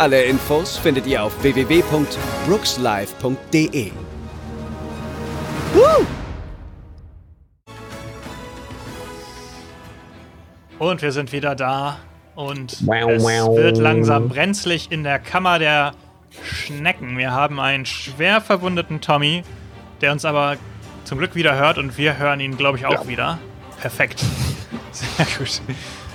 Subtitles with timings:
[0.00, 3.92] Alle Infos findet ihr auf www.brookslive.de.
[5.74, 6.06] Woo!
[10.78, 11.98] Und wir sind wieder da.
[12.34, 13.54] Und Wow, es wow.
[13.54, 15.92] wird langsam brenzlig in der Kammer der
[16.44, 17.18] Schnecken.
[17.18, 19.42] Wir haben einen schwer verwundeten Tommy,
[20.00, 20.56] der uns aber
[21.04, 23.38] zum Glück wieder hört und wir hören ihn, glaube ich, auch wieder.
[23.78, 24.24] Perfekt.
[24.92, 25.60] Sehr gut.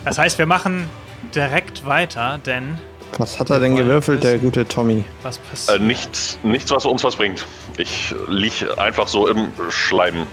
[0.04, 0.90] Das heißt, wir machen
[1.36, 2.80] direkt weiter, denn
[3.18, 5.06] Was hat er denn gewürfelt, der gute Tommy?
[5.24, 5.82] was Äh, passiert?
[5.82, 7.46] nichts, nichts, was uns was bringt.
[7.78, 10.28] Ich lieg einfach so im Schleim.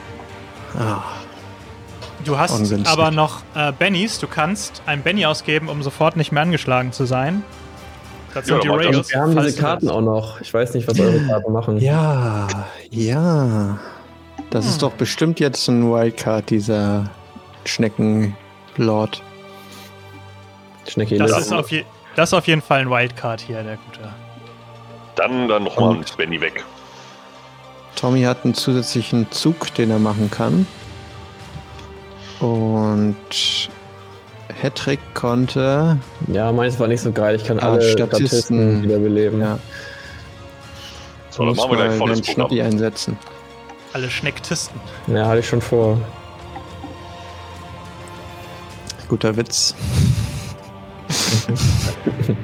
[0.78, 1.02] Ah,
[2.24, 2.86] Du hast ungünstig.
[2.86, 4.18] aber noch äh, Bennys.
[4.20, 7.42] Du kannst ein Benny ausgeben, um sofort nicht mehr angeschlagen zu sein.
[8.32, 8.94] Das Ja, sind die ich das.
[8.96, 9.10] Rails.
[9.12, 10.40] Wir haben diese Karten auch noch.
[10.40, 11.78] Ich weiß nicht, was eure Karten machen.
[11.78, 12.46] ja,
[12.90, 13.78] ja.
[14.50, 17.10] Das ist doch bestimmt jetzt ein Wildcard, dieser
[17.64, 19.22] Schneckenlord.
[20.88, 21.16] Schnecki.
[21.18, 21.84] Das Das ist, auf je
[22.16, 24.00] das ist auf jeden Fall ein Wildcard hier, der gute.
[25.14, 26.64] Dann, dann nochmal mit Benny weg.
[27.96, 30.66] Tommy hat einen zusätzlichen Zug, den er machen kann.
[32.40, 33.16] Und
[34.60, 35.98] Hedrick konnte.
[36.28, 37.36] ja, meins war nicht so geil.
[37.36, 38.26] Ich kann Ah, alle Statisten.
[38.26, 39.40] Statisten wiederbeleben.
[39.40, 39.58] Ja,
[41.30, 42.48] So, dann muss machen wir gleich volles den Programm.
[42.50, 43.18] Schnappi einsetzen.
[43.92, 44.80] Alle Schnecktisten.
[45.06, 45.98] Ja, hatte ich schon vor.
[49.08, 49.74] Guter Witz.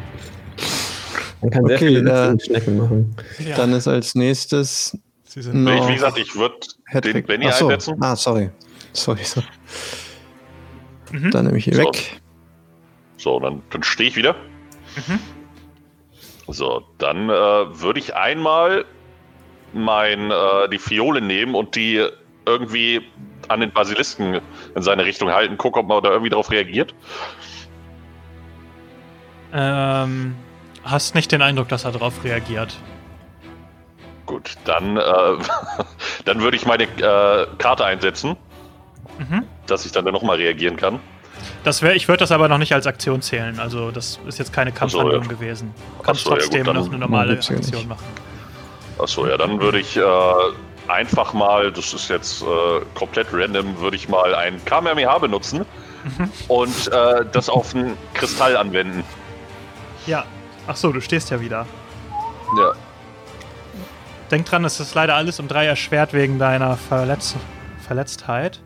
[1.41, 3.17] Man kann sehr Okay, viele Witze äh, Schnecken machen.
[3.47, 6.57] Ja, Dann ist als nächstes sie sind noch Ich, wie gesagt, ich würde
[7.01, 7.25] den.
[7.25, 7.67] Benny Ach so.
[7.69, 7.97] einsetzen.
[8.03, 8.51] Ah, sorry.
[8.93, 9.47] Sorry, sorry.
[11.12, 11.31] Mhm.
[11.31, 11.83] Dann nehme ich ihn So.
[11.83, 12.21] weg.
[13.19, 14.34] So, dann, dann stehe ich wieder.
[15.07, 15.19] Mhm.
[16.49, 18.84] So, dann äh, würde ich einmal
[19.73, 22.05] mein, äh, die Fiole nehmen und die
[22.47, 23.03] irgendwie
[23.49, 24.41] an den Basilisken
[24.75, 25.57] in seine Richtung halten.
[25.59, 26.95] Gucken, ob man da irgendwie drauf reagiert.
[29.53, 30.34] Ähm,
[30.84, 32.76] hast nicht den Eindruck, dass er darauf reagiert.
[34.26, 35.03] Gut, dann, äh,
[36.25, 38.36] dann würde ich meine äh, Karte einsetzen,
[39.19, 39.42] Mhm.
[39.66, 41.00] dass ich dann, nochmal reagieren kann.
[41.64, 43.59] Das wär, ich würde das aber noch nicht als Aktion zählen.
[43.59, 45.28] Also, das ist jetzt keine Kampfhandlung ja.
[45.28, 45.75] gewesen.
[45.98, 47.88] Du kannst so, ja, gut, trotzdem noch eine normale ja Aktion nicht.
[47.88, 48.04] machen.
[49.00, 50.03] Achso, ja, dann würde ich äh,
[50.86, 52.47] einfach mal, das ist jetzt äh,
[52.94, 55.65] komplett random, würde ich mal ein Kamehameha benutzen
[56.16, 56.30] Mhm.
[56.47, 59.03] und äh, das auf einen Kristall anwenden.
[60.09, 60.25] Ja.
[60.67, 61.67] Ach so, du stehst ja wieder.
[62.57, 62.73] Ja,
[64.31, 67.35] Denk dran, es ist leider alles um drei erschwert wegen deiner Verletz
[67.87, 68.61] Verletztheit.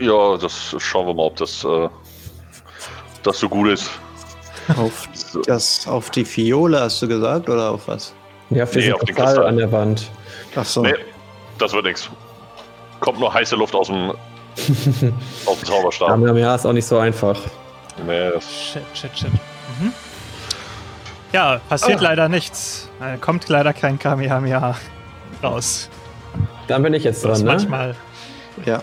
[0.00, 1.88] ja das schauen wir mal, ob das, äh,
[3.22, 3.90] das so gut ist.
[4.76, 5.08] Auf,
[5.46, 8.12] das, auf die Fiole hast du gesagt oder auf was?
[8.50, 10.10] Ja, auf diesen Nee, auf den Kristall an der Wand.
[10.56, 10.82] Ach so.
[10.82, 10.94] Nee,
[11.58, 12.10] das wird nichts.
[12.98, 14.10] Kommt nur heiße Luft aus dem,
[15.46, 16.08] aus dem Zauberstab.
[16.08, 17.40] Kamehameha ist auch nicht so einfach.
[18.04, 19.32] Nee, Shit, shit, shit.
[19.80, 19.92] Mhm.
[21.32, 22.04] Ja, passiert Ah.
[22.04, 22.88] leider nichts.
[23.20, 24.76] Kommt leider kein Kamehameha
[25.42, 25.88] raus.
[26.68, 27.52] Dann bin ich jetzt Das dran, ne?
[27.52, 27.94] manchmal.
[28.64, 28.82] Ja.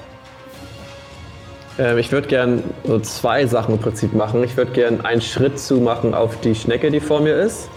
[1.78, 4.44] Ähm, ich würde gern so zwei Sachen im Prinzip machen.
[4.44, 7.70] Ich würde gern einen Schritt zu machen auf die Schnecke, die vor mir ist.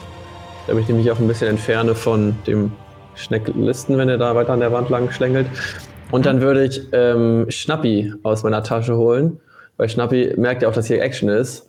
[0.66, 2.72] Damit ich mich auch ein bisschen entferne von dem
[3.14, 5.48] Schnecklisten, wenn er da weiter an der Wand lang schlängelt.
[6.10, 9.40] Und dann würde ich ähm, Schnappi aus meiner Tasche holen,
[9.76, 11.67] weil Schnappi merkt ja auch, dass hier Action ist.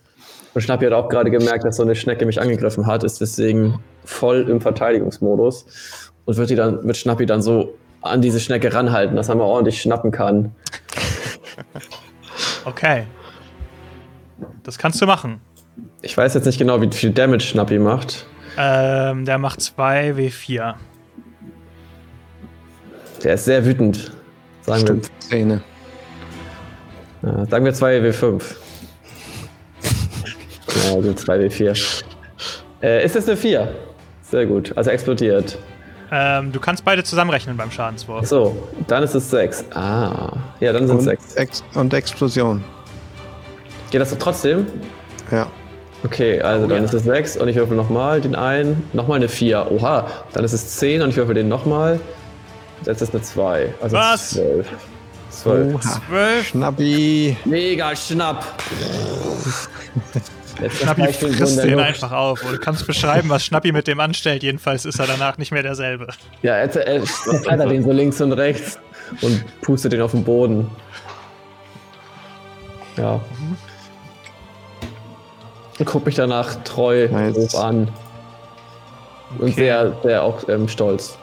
[0.54, 3.80] Und Schnappi hat auch gerade gemerkt, dass so eine Schnecke mich angegriffen hat, ist deswegen
[4.04, 9.16] voll im Verteidigungsmodus und wird, die dann, wird Schnappi dann so an diese Schnecke ranhalten,
[9.16, 10.56] dass er mal ordentlich schnappen kann.
[12.66, 13.06] Okay.
[14.64, 15.42] Das kannst du machen.
[16.02, 18.26] Ich weiß jetzt nicht genau, wie viel Damage Schnappi macht.
[18.58, 20.76] Ähm, der macht 2 W4.
[23.24, 24.12] Der ist sehr wütend.
[24.62, 25.62] Sagen wir, Stimmt, Zähne.
[27.22, 28.42] ja, sagen wir 2W5.
[30.76, 32.04] Ja, also 2W4.
[32.82, 33.68] Äh, ist das eine 4?
[34.24, 34.72] Sehr gut.
[34.76, 35.58] Also explodiert.
[36.12, 38.26] Ähm, du kannst beide zusammenrechnen beim Schadenswurf.
[38.28, 39.66] So, dann ist es 6.
[39.76, 40.34] Ah.
[40.60, 41.36] Ja, dann sind es Und, 6.
[41.36, 42.64] Ex und Explosion.
[43.92, 44.66] Geht das trotzdem?
[45.32, 45.48] Ja.
[46.04, 48.88] Okay, also dann ist es 6 und ich würfel nochmal den einen.
[48.94, 49.72] Nochmal eine 4.
[49.72, 50.08] Oha.
[50.34, 52.00] Dann ist es 10 und ich würfel den nochmal.
[52.86, 53.74] Jetzt ist es eine 2.
[53.82, 54.30] Also Was?
[54.32, 54.68] 12.
[55.32, 55.76] 12.
[55.76, 56.02] Oha.
[56.10, 56.48] 12.
[56.48, 57.38] Schnappi.
[57.46, 58.46] Mega Schnapp.
[60.62, 62.44] Letztes Schnappi Beispiel frisst den einfach auf.
[62.44, 64.44] Und du kannst beschreiben, was Schnappi mit dem anstellt.
[64.44, 66.08] Jedenfalls ist er danach nicht mehr derselbe.
[66.42, 67.04] Ja, er, er,
[67.46, 68.80] er den so links und rechts
[69.22, 70.70] und pustet den auf den Boden.
[72.98, 73.20] Ja.
[75.80, 77.36] Und guck mich danach treu Nice.
[77.36, 77.88] hoch an.
[79.38, 79.52] Und Okay.
[79.52, 81.18] sehr, sehr auch ähm, stolz.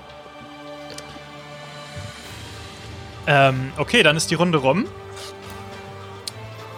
[3.26, 4.86] Ähm, okay, dann ist die Runde rum.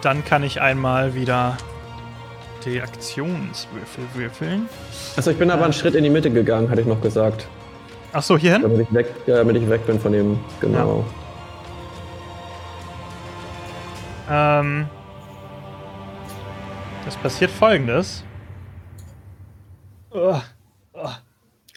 [0.01, 1.57] Dann kann ich einmal wieder
[2.65, 4.67] die Aktionswürfel würfeln.
[5.15, 7.47] Achso, ich bin aber einen Schritt in die Mitte gegangen, hatte ich noch gesagt.
[8.13, 8.61] Achso, hier hin?
[8.63, 10.39] Damit ich weg, ja, damit ich weg bin von dem.
[10.59, 11.05] Genau.
[14.29, 14.87] Ähm,
[17.07, 18.23] es passiert folgendes.
[20.11, 20.41] Ugh,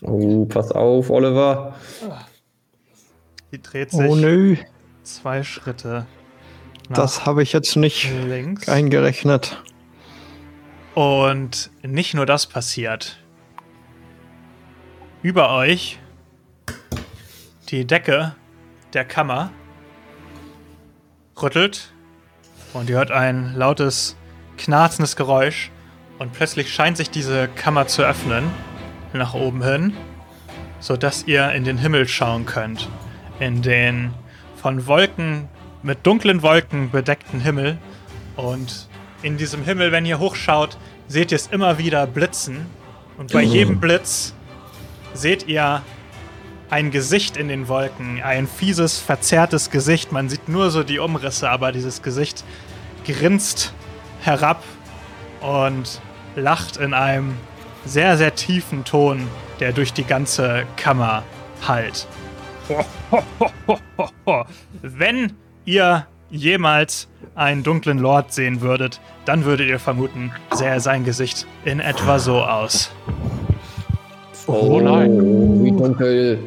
[0.05, 1.75] Oh, pass auf, Oliver.
[3.53, 4.57] Die dreht sich Oh nö,
[5.05, 6.07] zwei Schritte
[6.89, 8.69] nach das habe ich jetzt nicht links.
[8.69, 9.63] eingerechnet.
[10.95, 13.19] Und nicht nur das passiert.
[15.23, 15.99] Über euch
[17.69, 18.35] die Decke
[18.93, 19.51] der Kammer
[21.41, 21.93] rüttelt
[22.75, 24.17] und ihr hört ein lautes,
[24.59, 25.71] knarzendes Geräusch
[26.19, 28.51] und plötzlich scheint sich diese Kammer zu öffnen,
[29.15, 29.97] nach oben hin,
[30.81, 32.89] sodass ihr in den Himmel schauen könnt.
[33.41, 34.13] In den
[34.57, 35.49] von Wolken,
[35.83, 37.79] mit dunklen Wolken bedeckten Himmel
[38.37, 38.89] und
[39.23, 40.77] in diesem Himmel, wenn ihr hochschaut,
[41.09, 42.67] seht ihr es immer wieder blitzen.
[43.19, 44.35] Und bei jedem Blitz
[45.15, 45.83] seht ihr
[46.71, 48.23] ein Gesicht in den Wolken.
[48.23, 50.11] Ein fieses, verzerrtes Gesicht.
[50.11, 52.45] Man sieht nur so die Umrisse, aber dieses Gesicht
[53.05, 53.75] grinst
[54.23, 54.63] herab
[55.41, 56.01] und
[56.35, 57.35] lacht in einem
[57.85, 59.29] sehr, sehr tiefen Ton,
[59.61, 61.25] der durch die ganze Kammer
[61.67, 62.07] hallt.
[64.83, 65.33] Wenn
[65.65, 71.79] ihr jemals einen dunklen Lord sehen würdet, dann würdet ihr vermuten, sähe sein Gesicht in
[71.79, 72.91] etwa so aus.
[74.47, 75.63] Oh nein.
[75.63, 76.41] Wie dunkel.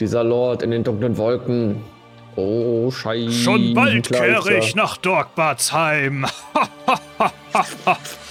[0.00, 1.76] Dieser Lord in den dunklen Wolken.
[2.36, 3.30] Oh, scheiße.
[3.30, 5.72] Schon bald kehre ich nach Dorkbarts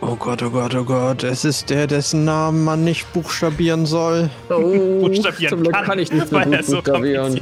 [0.00, 1.22] Oh Gott, oh Gott, oh Gott.
[1.24, 4.30] Es ist der, dessen Namen man nicht buchstabieren soll.
[4.48, 7.34] Oh, buchstabieren zum Glück kann, kann ich nicht weil gut er so buchstabieren.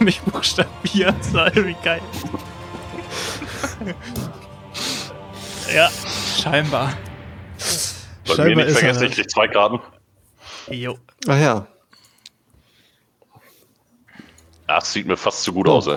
[0.00, 2.00] nicht buchstabieren soll, wie geil.
[5.74, 5.90] ja,
[6.40, 6.92] scheinbar.
[8.28, 9.80] Bei mir nicht ist er vergessen, ich krieg zwei Graden.
[10.68, 10.96] Jo.
[11.26, 11.66] Ach ja.
[14.68, 15.72] Das sieht mir fast zu gut Oh.
[15.72, 15.88] aus.
[15.88, 15.96] ey.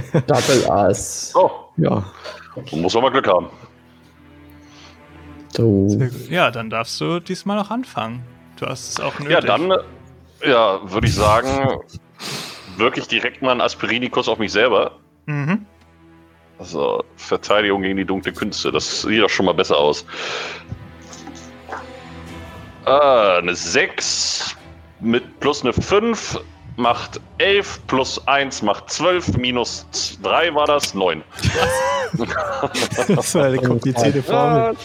[0.26, 1.32] Double Ass.
[1.34, 2.04] Oh, Ja.
[2.70, 3.48] so muss man mal Glück haben.
[5.56, 5.88] So.
[6.28, 8.22] Ja, dann darfst du diesmal auch anfangen.
[8.56, 9.32] Du hast es auch nötig.
[9.34, 9.78] Ja, dann äh,
[10.50, 11.80] ja, würde ich sagen,
[12.76, 14.92] wirklich direkt mal einen Aspirinikus auf mich selber.
[15.26, 15.64] Mhm.
[16.58, 20.06] Also Verteidigung gegen die dunkle Künste, das sieht doch schon mal besser aus.
[22.84, 24.56] Ah, eine 6
[25.00, 26.40] mit plus eine 5
[26.76, 29.86] macht 11, plus 1 macht 12, minus
[30.22, 31.22] 3 war das 9.
[33.08, 34.76] Das war eine komplizierte Formel.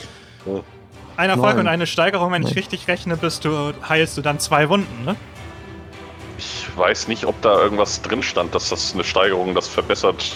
[1.17, 4.69] Ein Erfolg und eine Steigerung, wenn ich richtig rechne, bist du, heilst du dann zwei
[4.69, 5.15] Wunden, ne?
[6.37, 10.35] Ich weiß nicht, ob da irgendwas drin stand, dass das eine Steigerung das verbessert.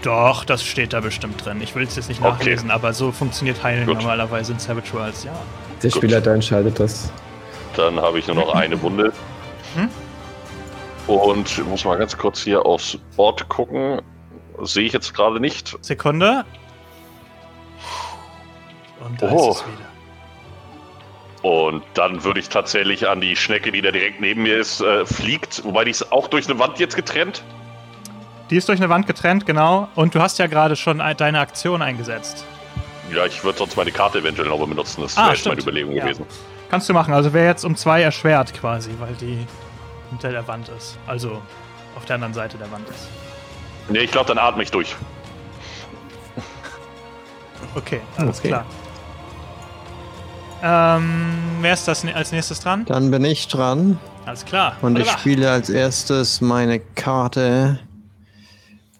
[0.00, 1.60] Doch, das steht da bestimmt drin.
[1.60, 2.30] Ich will es jetzt nicht Okay.
[2.30, 3.96] nachlesen, aber so funktioniert Heilen Gut.
[3.98, 5.32] normalerweise in Savage Worlds, ja.
[5.82, 7.12] Der Spielleiter entscheidet das.
[7.76, 9.12] Dann habe ich nur noch eine Wunde.
[9.74, 9.88] Hm?
[11.12, 14.00] Und ich muss mal ganz kurz hier aufs Board gucken.
[14.62, 15.76] Sehe ich jetzt gerade nicht.
[15.82, 16.44] Sekunde.
[19.06, 19.50] Und da Oh.
[19.50, 19.88] ist es wieder.
[21.42, 25.04] Und dann würde ich tatsächlich an die Schnecke, die da direkt neben mir ist, äh,
[25.04, 25.64] fliegt.
[25.64, 27.42] Wobei die ist auch durch eine Wand jetzt getrennt.
[28.50, 29.88] Die ist durch eine Wand getrennt, genau.
[29.96, 32.44] Und du hast ja gerade schon ein- deine Aktion eingesetzt.
[33.12, 35.02] Ja, ich würde sonst meine Karte eventuell nochmal benutzen.
[35.02, 36.04] Das Ah, wäre jetzt meine Überlegung Ja.
[36.04, 36.26] gewesen.
[36.70, 37.12] Kannst du machen.
[37.12, 39.46] Also wäre jetzt um zwei erschwert quasi, weil die
[40.12, 40.98] hinter der Wand ist.
[41.06, 41.40] Also
[41.96, 43.08] auf der anderen Seite der Wand ist.
[43.88, 44.94] Nee, ich glaube, dann atme ich durch.
[47.74, 48.48] Okay, alles Okay.
[48.48, 48.66] klar.
[50.64, 52.84] Ähm, wer ist das ne- als nächstes dran?
[52.84, 54.76] Dann bin ich dran Alles klar.
[54.82, 55.18] und ich Oliver.
[55.18, 57.80] spiele als erstes meine Karte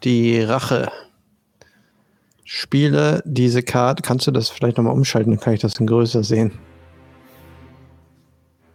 [0.04, 0.90] die Rache.
[2.44, 4.02] Spiele diese Karte.
[4.02, 5.32] Kannst du das vielleicht nochmal umschalten?
[5.32, 6.58] Dann kann ich das in größer sehen.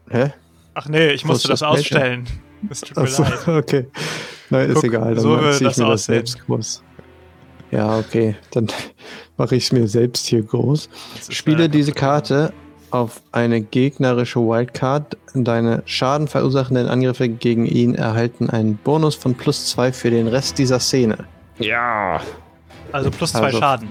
[0.10, 0.32] Hä?
[0.80, 2.26] Ach nee, ich musste das das ausstellen.
[2.70, 3.48] Es tut mir Achso, leid.
[3.48, 3.88] okay.
[4.52, 5.16] Na, ist Guck, egal.
[5.16, 6.84] Dann so ziehe ich das mir das selbst groß.
[7.72, 8.36] Ja, okay.
[8.52, 8.68] Dann
[9.38, 10.88] mache ich es mir selbst hier groß.
[11.16, 12.54] Das Spiele diese Karte
[12.92, 15.18] auf eine gegnerische Wildcard.
[15.34, 20.80] Deine schadenverursachenden Angriffe gegen ihn erhalten einen Bonus von plus zwei für den Rest dieser
[20.80, 21.18] Szene.
[21.58, 22.22] Ja.
[22.92, 23.90] Also plus zwei Also- Schaden.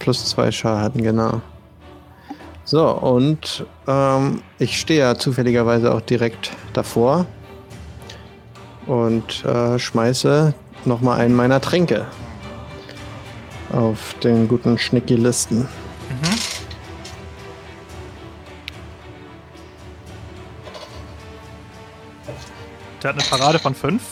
[0.00, 1.40] Plus zwei Schaden, genau.
[2.64, 7.26] So, und ähm, ich stehe ja zufälligerweise auch direkt davor
[8.86, 10.54] und äh, schmeiße
[10.84, 12.06] nochmal einen meiner Tränke
[13.72, 15.60] auf den guten Schnicki-Listen.
[15.60, 16.38] Mhm.
[23.02, 24.02] Der hat eine Parade von 5.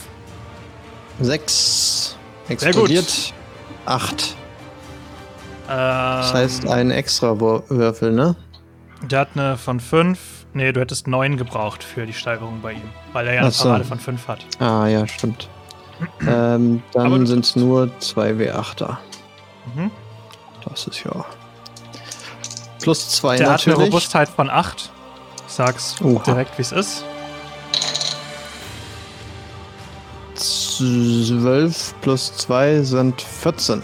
[1.21, 2.17] Sechs
[2.47, 2.63] gut.
[2.63, 3.33] explodiert.
[3.87, 4.37] Acht.
[5.67, 8.37] Das Das heißt ein extra Würfel, ne?
[9.03, 10.19] Der hat eine von 5.
[10.55, 13.65] Nee, du hättest 9 gebraucht für die Steigerung bei ihm, weil er ja eine so.
[13.65, 14.45] Parade von 5 hat.
[14.59, 15.49] Ah, ja, stimmt.
[16.27, 18.97] ähm, dann sind es nur zwei W8er.
[19.75, 19.91] Mhm.
[20.69, 21.25] Das ist ja.
[22.81, 23.93] Plus zwei Der hat eine natürlich.
[23.93, 24.91] Robustheit von 8.
[25.47, 26.23] Ich sag's Oha.
[26.25, 27.05] direkt, wie es ist.
[30.35, 33.83] 12 plus 2 sind 14.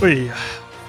[0.00, 0.30] Ui.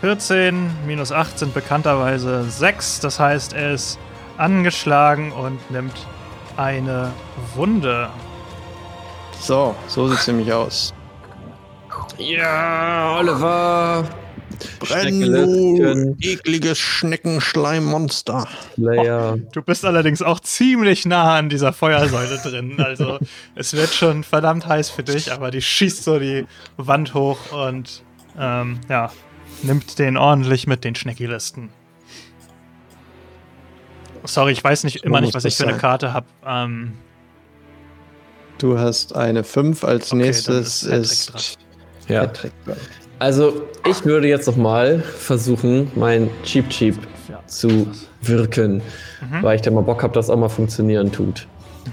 [0.02, 3.00] 14 minus 8 sind bekannterweise 6.
[3.00, 3.98] Das heißt, er ist
[4.38, 6.08] angeschlagen und nimmt
[6.58, 7.12] eine
[7.56, 8.10] Wunde.
[9.40, 10.94] So, so sieht es nämlich aus.
[12.18, 14.08] Ja, Oliver.
[14.80, 16.18] Brenn, Schneckelöschen.
[16.18, 18.48] du ekliges Schneckenschleimmonster.
[18.76, 19.38] Slayer.
[19.52, 22.80] Du bist allerdings auch ziemlich nah an dieser Feuersäule drin.
[22.80, 23.20] Also
[23.56, 26.46] es wird schon verdammt heiß für dich, aber die schießt so die
[26.78, 28.04] Wand hoch und
[28.40, 29.12] ähm, ja,
[29.62, 31.70] nimmt den ordentlich mit den Schneckilisten.
[34.26, 35.78] Sorry, ich weiß nicht immer nicht, was ich für eine.
[35.78, 36.26] Karte habe.
[36.46, 36.94] Ähm,
[38.58, 41.58] Du hast eine 5, als Okay, dann nächstes ist ist.
[42.08, 42.32] Ja.
[43.20, 46.96] Also, ich würde jetzt noch mal versuchen, mein Cheap Cheap
[47.30, 47.40] ja.
[47.46, 47.88] zu
[48.22, 48.82] wirken,
[49.42, 51.48] weil ich da mal Bock habe, dass auch mal funktionieren tut.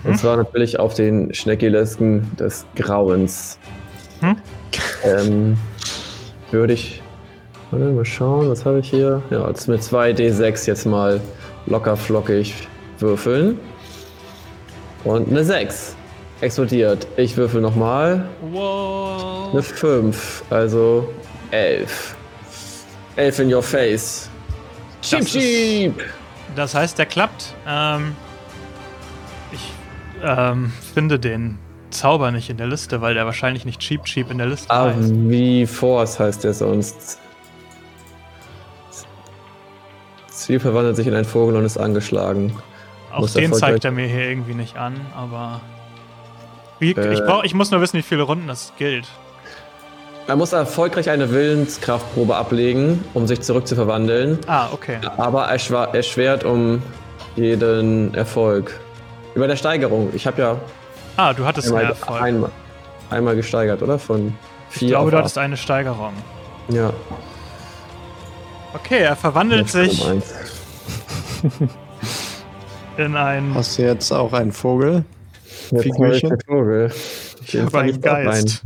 [0.04, 3.58] Und zwar natürlich auf den Schneckilesken des Grauens.
[4.20, 4.36] Hm?
[5.02, 5.56] Ähm,
[6.52, 7.02] würde ich.
[7.70, 9.22] Warte, mal schauen, was habe ich hier?
[9.30, 11.20] Ja, jetzt mit 2d6 jetzt mal
[11.66, 12.54] locker flockig
[12.98, 13.58] würfeln.
[15.04, 15.94] Und eine 6
[16.40, 17.06] explodiert.
[17.16, 18.28] Ich würfel nochmal.
[18.50, 19.50] Wow.
[19.52, 21.08] Eine 5, also
[21.52, 22.16] 11.
[23.16, 24.28] 11 in your face.
[25.02, 26.02] Cheap, Das ist- cheap!
[26.56, 27.54] Das heißt, der klappt.
[27.66, 28.16] Ähm,
[29.52, 29.72] ich
[30.24, 31.58] ähm, finde den
[31.90, 34.86] Zauber nicht in der Liste, weil der wahrscheinlich nicht Cheap Cheap in der Liste Ah,
[34.86, 35.10] heißt.
[35.12, 37.18] wie Force heißt der sonst.
[40.28, 42.56] Ziel verwandelt sich in einen Vogel und ist angeschlagen.
[43.12, 45.60] Auch muss den zeigt er mir hier irgendwie nicht an, aber.
[46.78, 47.20] Wie, ich, Äh.
[47.26, 49.06] brauch, ich muss nur wissen, wie viele Runden das gilt.
[50.26, 54.98] Er muss erfolgreich eine Willenskraftprobe ablegen, um sich zurückzuverwandeln, Ah, okay.
[55.16, 56.82] aber erschwert um
[57.36, 58.78] jeden Erfolg.
[59.34, 60.10] Über der Steigerung.
[60.14, 60.56] Ich habe ja
[61.16, 62.22] Ah, du hattest einen einmal, Erfolg.
[62.22, 62.50] einmal,
[63.10, 63.98] einmal gesteigert, oder?
[63.98, 64.34] Von
[64.70, 66.12] ich vier glaube, auf du hattest eine Steigerung.
[66.68, 66.92] Ja.
[68.74, 70.34] Okay, er verwandelt sich Um eins.
[72.96, 75.04] in ein, Hast du jetzt auch einen Vogel?
[75.70, 76.30] Jetzt Figürchen?
[76.30, 76.92] habe ich Vogel.
[77.52, 78.62] Über fang einen ich Geist.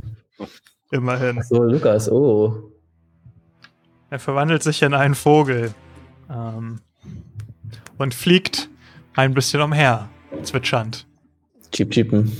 [0.90, 1.42] Immerhin.
[1.42, 2.70] So, Lukas, oh.
[4.10, 5.74] Er verwandelt sich in einen Vogel.
[6.30, 6.80] Ähm,
[7.98, 8.68] und fliegt
[9.14, 10.08] ein bisschen umher,
[10.42, 11.06] zwitschernd.
[11.74, 12.32] Cheap Cheapen.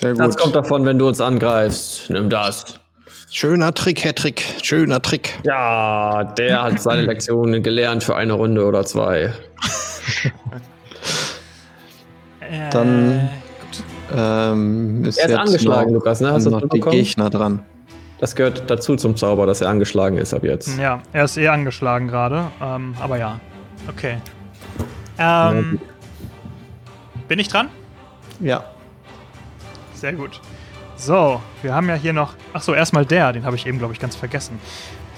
[0.00, 0.20] Sehr gut.
[0.20, 2.08] Das kommt davon, wenn du uns angreifst.
[2.10, 2.80] Nimm das.
[3.30, 4.42] Schöner Trick, Hattrick.
[4.62, 5.38] Schöner Trick.
[5.44, 9.32] Ja, der hat seine Lektionen gelernt für eine Runde oder zwei.
[12.50, 13.28] Äh, Dann-.
[14.16, 16.32] Ähm, ist Er ist jetzt angeschlagen, noch, Lukas, ne?
[16.32, 16.80] Hast noch die?
[16.80, 17.62] Gegner dran.
[18.20, 20.78] Das gehört dazu zum Zauber, dass er angeschlagen ist ab jetzt.
[20.78, 22.50] Ja, er ist eh angeschlagen gerade.
[22.62, 23.38] Ähm, aber ja.
[23.86, 24.16] Okay.
[25.18, 25.78] Ähm,
[27.28, 27.68] bin ich dran?
[28.40, 28.64] Ja.
[29.94, 30.40] Sehr gut.
[30.96, 32.34] So, wir haben ja hier noch.
[32.52, 34.60] Achso, erstmal der, den habe ich eben, glaube ich, ganz vergessen.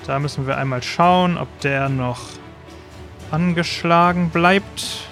[0.06, 2.20] Da müssen wir einmal schauen, ob der noch
[3.30, 5.08] angeschlagen bleibt.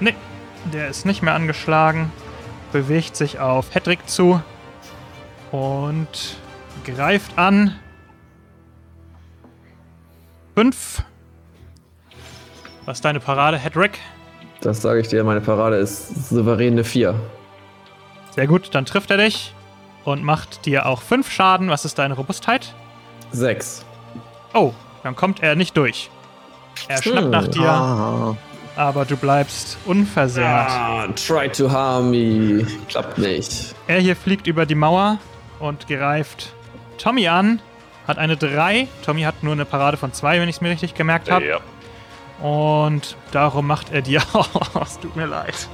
[0.00, 0.14] Nee,
[0.72, 2.12] der ist nicht mehr angeschlagen.
[2.72, 4.42] Bewegt sich auf Hedrick zu
[5.52, 6.36] und
[6.84, 7.78] greift an.
[10.54, 11.02] Fünf.
[12.84, 13.98] Was ist deine Parade, Hedrick?
[14.64, 17.14] Das sage ich dir, meine Parade ist souveräne 4.
[18.34, 19.52] Sehr gut, dann trifft er dich
[20.04, 21.68] und macht dir auch 5 Schaden.
[21.68, 22.74] Was ist deine Robustheit?
[23.32, 23.84] 6.
[24.54, 26.10] Oh, dann kommt er nicht durch.
[26.88, 28.34] Er schnappt nach dir, Ah,
[28.76, 30.70] aber du bleibst unversehrt.
[30.70, 32.66] Ah, try to harm me.
[32.88, 33.74] Klappt nicht.
[33.86, 35.18] Er hier fliegt über die Mauer
[35.60, 36.54] und greift
[36.96, 37.60] Tommy an.
[38.08, 38.88] hat eine 3.
[39.04, 41.44] Tommy hat nur eine Parade von 2, wenn ich es mir richtig gemerkt habe.
[41.46, 41.60] Ja.
[42.40, 44.22] Und darum macht er dir.
[44.82, 45.68] Es tut mir leid.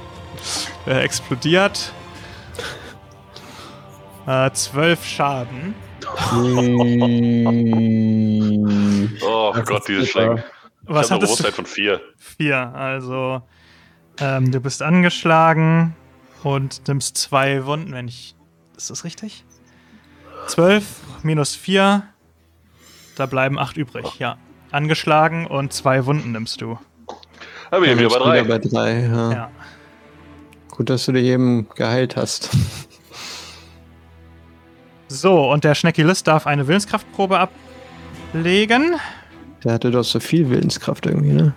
[0.85, 1.91] Er explodiert.
[4.27, 5.75] Äh, 12 Schaden.
[9.21, 10.11] Oh Das Gott, ist diese super.
[10.11, 10.37] Schrecken.
[10.37, 10.43] Ich
[10.89, 11.25] Was habe eine?
[11.25, 12.01] Bewusstheit von 4.
[12.17, 12.57] 4.
[12.75, 13.41] Also,
[14.19, 15.95] ähm, du bist angeschlagen
[16.43, 18.35] und nimmst zwei Wunden, wenn ich.
[18.77, 19.45] Ist das richtig?
[20.47, 20.83] 12
[21.23, 22.03] minus 4.
[23.15, 24.37] Da bleiben 8 übrig, ja.
[24.71, 26.79] Angeschlagen und zwei Wunden nimmst du.
[27.69, 28.43] Da bin ich wieder bei Wieder 3.
[28.43, 29.31] bei drei, ja.
[29.31, 29.51] Ja.
[30.71, 32.49] Gut, dass du dich eben geheilt hast.
[35.13, 37.37] So, und der Schnecki List darf eine Willenskraftprobe
[38.31, 38.95] ablegen.
[39.61, 41.53] Der hatte doch so viel Willenskraft irgendwie, ne?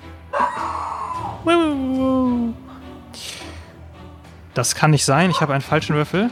[4.54, 5.30] Das kann nicht sein.
[5.30, 6.30] Ich habe einen falschen Würfel.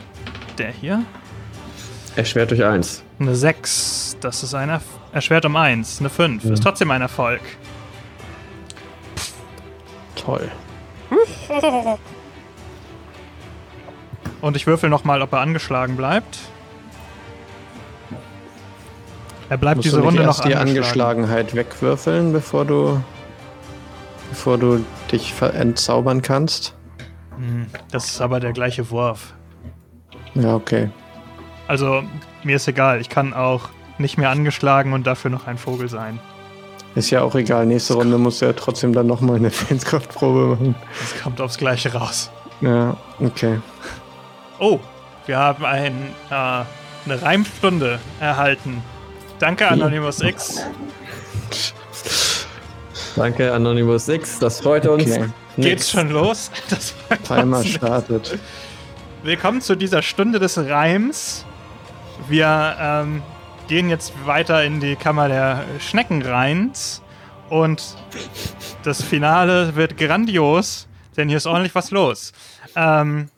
[0.59, 1.05] Der hier.
[2.17, 3.03] Erschwert durch 1.
[3.19, 4.19] Eine 6.
[4.21, 6.01] Das ist ein Erf erschwert um 1.
[6.01, 6.45] Eine 5.
[6.45, 7.41] Ist trotzdem ein Erfolg.
[10.17, 10.51] Toll.
[14.41, 16.39] Und ich würfel nochmal, ob er angeschlagen bleibt.
[19.49, 21.21] Er bleibt Musst diese du nicht Runde noch erst die angeschlagen.
[21.25, 23.03] Angeschlagenheit wegwürfeln, bevor du
[24.31, 26.75] bevor du dich entzaubern kannst?
[27.37, 29.35] Hm, Das ist aber der gleiche Wurf.
[30.35, 30.89] Ja, okay.
[31.73, 32.05] Also,
[32.43, 33.01] mir ist egal.
[33.01, 36.21] Ich kann auch nicht mehr angeschlagen und dafür noch ein Vogel sein.
[36.95, 37.65] Ist ja auch egal.
[37.65, 40.75] Nächste Runde du ja trotzdem dann nochmal eine Willenskraftprobe machen.
[41.01, 42.31] Das kommt aufs Gleiche raus.
[42.61, 43.59] Ja, okay.
[44.59, 44.81] Oh,
[45.25, 45.95] wir haben ein,
[46.29, 48.83] äh, eine Reimstunde erhalten.
[49.39, 50.67] Danke, Anonymous X.
[53.17, 54.39] Danke, Anonymous X.
[54.41, 55.11] Das freut uns.
[55.11, 55.31] Okay.
[55.57, 56.51] Geht's schon los?
[56.69, 58.39] Das freut Timer startet.
[59.23, 61.47] Willkommen zu dieser Stunde des Reims.
[62.29, 63.23] Wir ähm,
[63.69, 67.03] gehen jetzt weiter in die Kammer der Schneckenreins
[67.49, 67.97] und
[68.83, 72.33] das Finale wird grandios, denn hier ist ordentlich was los.
[72.77, 73.29] Ähm,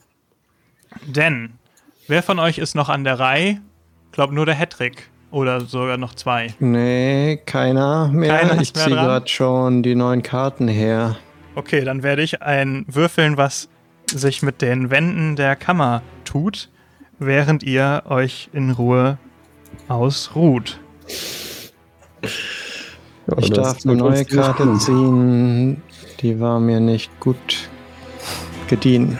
[1.05, 1.53] denn
[2.07, 3.61] wer von euch ist noch an der Reihe?
[4.11, 6.53] Glaub nur der Hattrick oder sogar noch zwei.
[6.59, 8.39] Nee, keiner mehr.
[8.39, 11.17] Keiner ich ziehe gerade schon die neuen Karten her.
[11.55, 13.69] Okay, dann werde ich ein würfeln, was
[14.09, 16.69] sich mit den Wänden der Kammer tut,
[17.19, 19.17] während ihr euch in Ruhe
[19.87, 20.79] ausruht.
[23.27, 25.81] Ja, Ich darf eine neue Karte ziehen.
[26.21, 27.69] Die war mir nicht gut
[28.67, 29.17] gedient.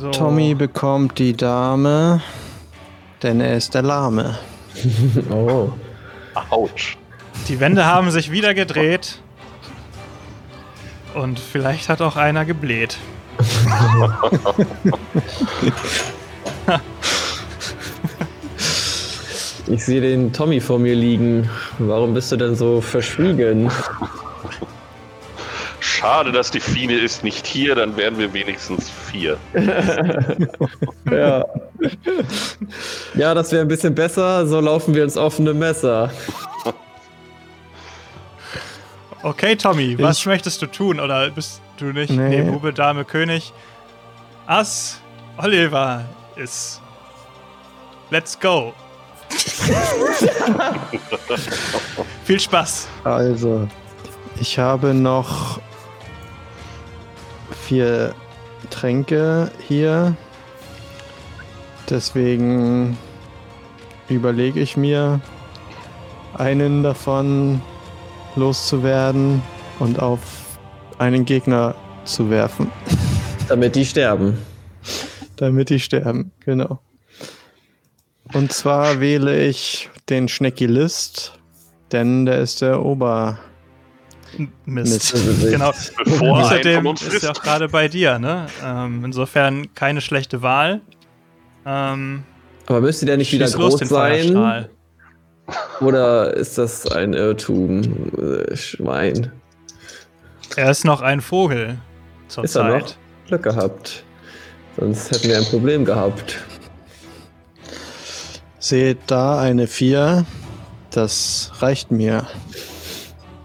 [0.00, 0.10] So.
[0.10, 2.20] Tommy bekommt die Dame,
[3.22, 4.38] denn er ist der Lahme.
[5.30, 5.72] Oh.
[6.50, 6.98] Autsch.
[7.48, 9.20] Die Wände haben sich wieder gedreht.
[11.14, 12.98] Und vielleicht hat auch einer gebläht.
[19.66, 21.48] Ich sehe den Tommy vor mir liegen.
[21.78, 23.70] Warum bist du denn so verschwiegen?
[25.80, 29.38] Schade, dass die Fine ist nicht hier, dann wären wir wenigstens vier.
[31.10, 31.44] Ja.
[33.14, 34.46] Ja, das wäre ein bisschen besser.
[34.46, 36.10] So laufen wir ins offene Messer.
[39.24, 41.00] Okay, Tommy, was Ich- möchtest du tun?
[41.00, 42.10] Oder bist du nicht?
[42.10, 42.42] Nee.
[42.42, 43.54] Nee, Bube, Dame, König.
[44.46, 45.00] Ass,
[45.38, 46.04] Oliver
[46.36, 46.82] ist.
[48.10, 48.74] Let's go.
[52.24, 52.86] Viel Spaß.
[53.04, 53.66] Also,
[54.38, 55.58] ich habe noch
[57.66, 58.14] vier
[58.68, 60.14] Tränke hier.
[61.88, 62.98] Deswegen
[64.10, 65.20] überlege ich mir,
[66.34, 67.62] einen davon
[68.36, 69.42] loszuwerden
[69.78, 70.20] und auf
[70.98, 72.70] einen Gegner zu werfen,
[73.48, 74.38] Damit die sterben.
[75.36, 76.30] damit die sterben.
[76.44, 76.80] Genau.
[78.32, 81.38] Und zwar wähle ich den Schnecki List,
[81.92, 83.38] denn der ist der Ober.
[84.64, 85.14] Mist.
[85.14, 85.50] Mist.
[85.50, 85.72] genau.
[86.04, 88.46] Bevor Außerdem ist er auch gerade bei dir, ne?
[88.64, 90.80] Ähm, insofern keine schlechte Wahl.
[91.64, 92.24] Ähm,
[92.66, 94.66] Aber müsste der nicht wieder groß sein?
[95.80, 97.82] Oder ist das ein Irrtum?
[98.16, 99.32] Äh, Schwein.
[100.56, 101.78] Er ist noch ein Vogel
[102.42, 102.94] Ist er noch?
[103.26, 104.04] Glück gehabt.
[104.78, 106.38] Sonst hätten wir ein Problem gehabt.
[108.58, 110.24] Seht da eine 4.
[110.90, 112.26] Das reicht mir.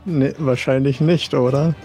[0.06, 1.76] Ne, wahrscheinlich nicht, oder?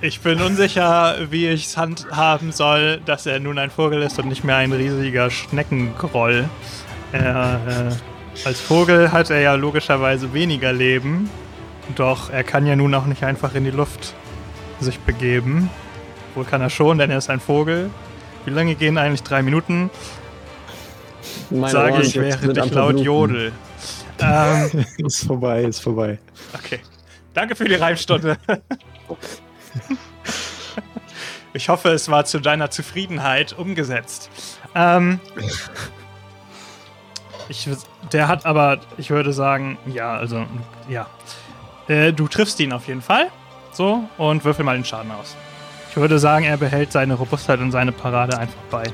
[0.00, 4.28] Ich bin unsicher, wie ich es handhaben soll, dass er nun ein Vogel ist und
[4.28, 6.48] nicht mehr ein riesiger Schneckengroll.
[7.12, 7.60] Er,
[7.90, 8.11] äh,
[8.44, 11.30] als Vogel hat er ja logischerweise weniger Leben,
[11.96, 14.14] doch er kann ja nun auch nicht einfach in die Luft
[14.80, 15.70] sich begeben.
[16.34, 17.90] Wohl kann er schon, denn er ist ein Vogel.
[18.44, 19.90] Wie lange gehen eigentlich drei Minuten?
[21.50, 23.04] Meine Sage Ohren ich, während ich laut Verbluten.
[23.04, 23.52] jodel.
[24.20, 26.16] Ähm, ist vorbei, ist vorbei.
[26.54, 26.78] okay.
[27.34, 28.36] Danke für die Reimstunde.
[31.54, 34.30] Ich hoffe, es war zu deiner Zufriedenheit umgesetzt.
[34.76, 35.18] Ähm,
[37.52, 37.68] ich,
[38.12, 40.44] der hat aber, ich würde sagen, ja, also,
[40.88, 41.06] ja.
[41.88, 43.28] Äh, du triffst ihn auf jeden Fall.
[43.72, 45.36] So, und würfel mal den Schaden aus.
[45.90, 48.84] Ich würde sagen, er behält seine Robustheit und seine Parade einfach bei.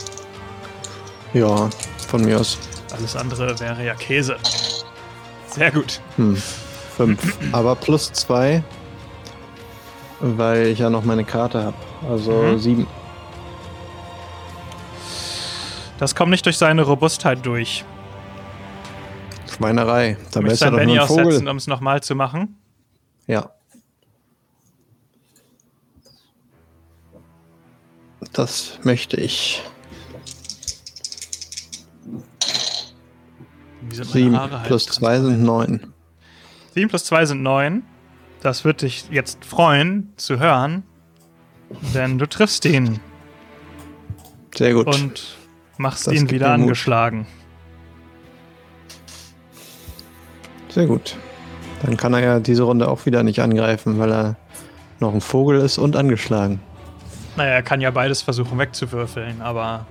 [1.33, 1.69] Ja,
[2.09, 2.59] von mir aus.
[2.97, 4.37] Alles andere wäre ja Käse.
[5.49, 6.01] Sehr gut.
[6.17, 6.37] Hm.
[6.97, 7.39] Fünf.
[7.53, 8.63] Aber plus zwei,
[10.21, 11.77] weil ich ja noch meine Karte habe.
[12.11, 12.59] Also Mhm.
[12.59, 12.87] sieben.
[15.99, 17.85] Das kommt nicht durch seine Robustheit durch.
[19.59, 20.17] Schweinerei.
[20.21, 21.27] Ist er ein doch Benny nur ein Vogel.
[21.27, 22.57] aussetzen, um es nochmal zu machen.
[23.27, 23.51] Ja.
[28.33, 29.63] Das möchte ich.
[33.91, 35.93] Sieben halt plus zwei sind neun.
[36.75, 37.83] 7 plus 2 sind 9.
[38.41, 40.85] Das wird dich jetzt freuen zu hören,
[41.93, 43.01] denn du triffst ihn
[44.55, 44.87] Sehr gut.
[44.87, 45.37] und
[45.77, 46.77] machst Das ihn wieder mir Mut.
[50.79, 51.17] Sehr gut.
[51.83, 54.37] Dann kann er ja diese Runde auch wieder nicht angreifen, weil er
[55.01, 56.61] noch ein Vogel ist und angeschlagen.
[57.35, 59.87] Naja, er kann ja beides versuchen wegzuwürfeln, aber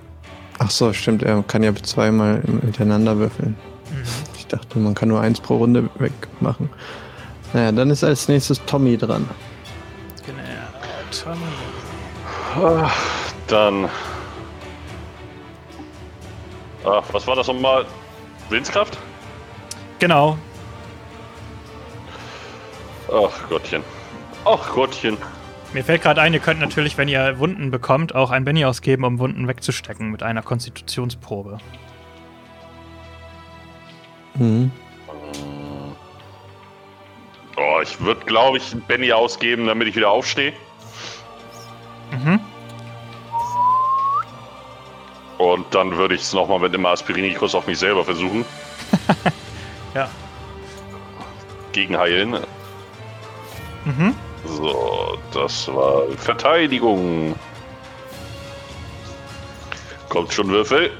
[0.58, 1.22] Ach so, stimmt.
[1.22, 3.54] Er kann ja zweimal miteinander würfeln.
[4.38, 6.70] Ich dachte, man kann nur eins pro Runde wegmachen.
[7.52, 9.28] Naja, dann ist als nächstes Tommy dran.
[10.24, 10.38] genau.
[11.22, 12.64] Tommy.
[12.66, 12.90] Ah,
[13.46, 13.90] Dann.
[16.86, 17.84] Ach, was war das nochmal?
[18.48, 18.96] Willenskraft?
[19.98, 20.38] Genau.
[23.12, 23.82] Ach Gottchen.
[24.44, 25.16] Ach Gottchen.
[25.72, 29.04] Mir fällt gerade ein, ihr könnt natürlich, wenn ihr Wunden bekommt, auch ein Benny ausgeben,
[29.04, 31.58] um Wunden wegzustecken mit einer Konstitutionsprobe.
[34.34, 34.70] Mhm.
[37.56, 40.52] Oh, ich würde, glaube ich, einen Benny ausgeben, damit ich wieder aufstehe.
[42.12, 42.40] Mhm.
[45.38, 48.44] Und dann würde ich es nochmal mit einem Aspirinikus auf mich selber versuchen.
[49.94, 50.10] Ja.
[51.72, 52.36] Gegenheilen.
[53.88, 54.14] Mhm.
[54.46, 57.34] So, das war Verteidigung.
[60.08, 60.90] Kommt schon Würfel.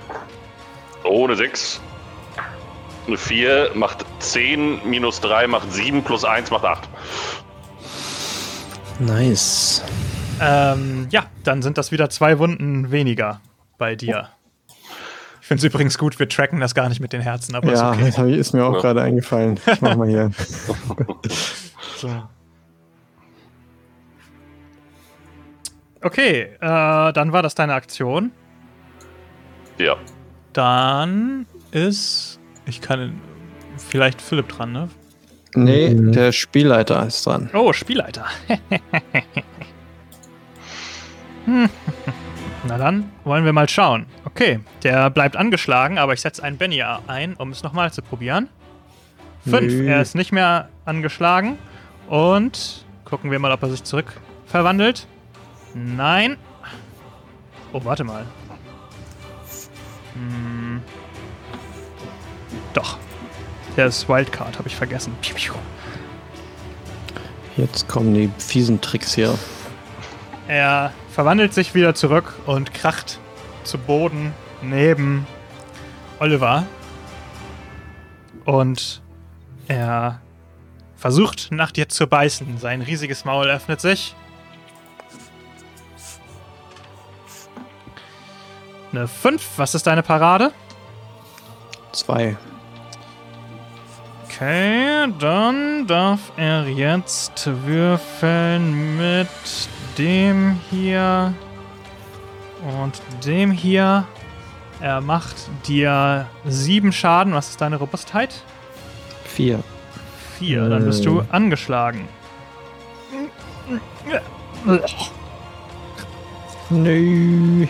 [1.05, 1.81] Ohne 6.
[3.07, 6.88] Eine 4 macht 10, minus 3 macht 7, plus 1 macht 8.
[8.98, 9.83] Nice.
[10.40, 13.40] Ähm, ja, dann sind das wieder zwei Wunden weniger
[13.79, 14.29] bei dir.
[15.40, 17.92] Ich finde es übrigens gut, wir tracken das gar nicht mit den Herzen, aber Ja,
[17.94, 18.35] ist okay.
[18.38, 18.81] ist mir auch Ja.
[18.81, 19.59] gerade eingefallen.
[19.72, 20.31] Ich mach mal hier.
[21.96, 22.09] So.
[26.02, 28.32] Okay, äh, dann war das deine Aktion.
[29.78, 29.96] Ja.
[30.52, 32.38] Dann ist.
[32.66, 33.20] Ich kann.
[33.76, 34.88] Vielleicht Philipp dran, ne?
[35.54, 37.50] Nee, der Spielleiter ist dran.
[37.54, 38.26] Oh, Spielleiter.
[41.46, 41.70] Hm.
[42.68, 44.06] Na dann wollen wir mal schauen.
[44.24, 48.48] Okay, der bleibt angeschlagen, aber ich setze einen Benny ein, um es nochmal zu probieren.
[49.48, 49.87] Fünf, Nö.
[49.87, 51.58] er ist nicht mehr angeschlagen.
[52.08, 54.12] Und gucken wir mal, ob er sich zurück
[54.46, 55.06] verwandelt.
[55.79, 56.37] Nein.
[57.73, 58.27] Oh, warte mal.
[60.14, 60.83] Hm.
[62.75, 62.99] Doch.
[63.77, 65.14] Der ist Wildcard, habe ich vergessen.
[67.57, 69.38] Jetzt kommen die fiesen Tricks hier.
[70.49, 73.21] Er verwandelt sich wieder zurück und kracht
[73.62, 75.27] zu Boden neben
[76.19, 76.67] Oliver.
[78.45, 79.03] Und
[79.69, 80.21] er
[80.97, 82.59] versucht nach dir zu beißen.
[82.59, 84.17] Sein riesiges Maul öffnet sich.
[88.92, 89.46] Eine 5.
[89.57, 90.53] Was ist deine Parade?
[91.92, 92.37] Zwei.
[94.24, 99.29] Okay, dann darf er jetzt würfeln mit
[99.98, 101.35] dem hier
[102.81, 104.05] und dem hier.
[104.81, 107.35] Er macht dir sieben Schaden.
[107.35, 108.42] Was ist deine Robustheit?
[109.24, 109.61] Vier.
[110.38, 110.68] Vier.
[110.68, 112.09] Dann bist du angeschlagen.
[116.70, 117.66] Nö.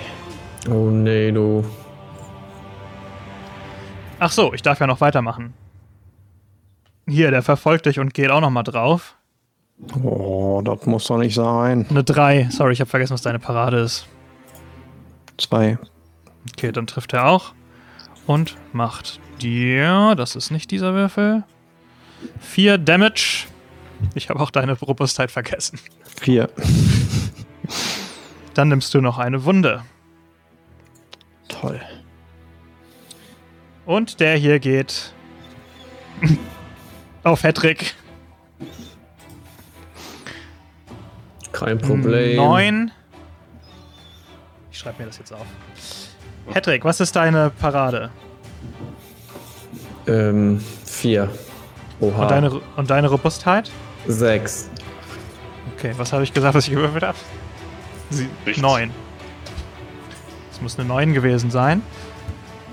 [0.69, 1.65] Oh nee, du.
[4.19, 5.55] Ach so, ich darf ja noch weitermachen.
[7.07, 9.15] Hier, der verfolgt dich und geht auch noch mal drauf.
[10.03, 11.87] Oh, das muss doch nicht sein.
[11.89, 12.49] Eine 3.
[12.51, 14.07] Sorry, ich habe vergessen, was deine Parade ist.
[15.39, 15.79] Zwei.
[16.53, 17.55] Okay, dann trifft er auch.
[18.27, 21.45] Und macht dir, das ist nicht dieser Würfel,
[22.41, 23.47] 4 Damage.
[24.15, 25.79] Ich habe auch deine Robustheit vergessen.
[26.21, 26.51] Vier.
[28.55, 29.83] Dann nimmst du noch eine Wunde.
[31.49, 31.81] Toll.
[33.87, 35.13] Und der hier geht
[37.25, 37.95] auf Hattrick.
[41.53, 42.37] Kein Problem.
[42.37, 42.91] Neun.
[44.71, 45.47] Ich schreibe mir das jetzt auf.
[46.55, 48.11] Hattrick, was ist deine Parade?
[50.07, 51.29] Ähm, vier.
[52.01, 52.23] Oha.
[52.23, 53.71] Und deine, und deine Robustheit?
[54.07, 54.71] Sechs.
[55.77, 57.19] Okay, was habe ich gesagt, was ich gewürfelt habe?
[58.11, 58.63] Sie- Nichts.
[58.63, 58.91] Neun.
[60.59, 61.83] Das muss eine 9 gewesen sein.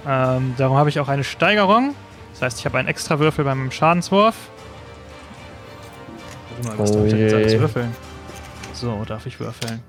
[0.07, 1.93] Ähm, darum habe ich auch eine Steigerung.
[2.33, 4.35] Das heißt, ich habe einen extra Würfel beim Schadenswurf.
[6.63, 7.37] Warte mal, was Oh darf ich denn jetzt je.
[7.37, 7.95] alles würfeln?
[8.73, 9.81] So, darf ich würfeln.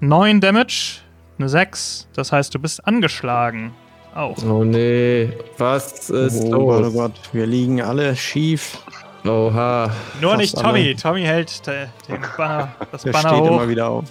[0.00, 1.00] 9 Damage,
[1.38, 2.08] eine 6.
[2.14, 3.72] Das heißt, du bist angeschlagen.
[4.14, 4.36] Auch.
[4.44, 5.32] Oh nee.
[5.58, 6.92] Was ist oh Gott, oh los?
[6.94, 8.78] Gott, wir liegen alle schief.
[9.24, 9.90] Oha.
[10.20, 10.66] Nur fast nicht alle.
[10.66, 10.96] Tommy.
[10.96, 13.50] Tommy hält äh, den Banner, das Der Banner steht hoch.
[13.56, 14.04] immer wieder auf.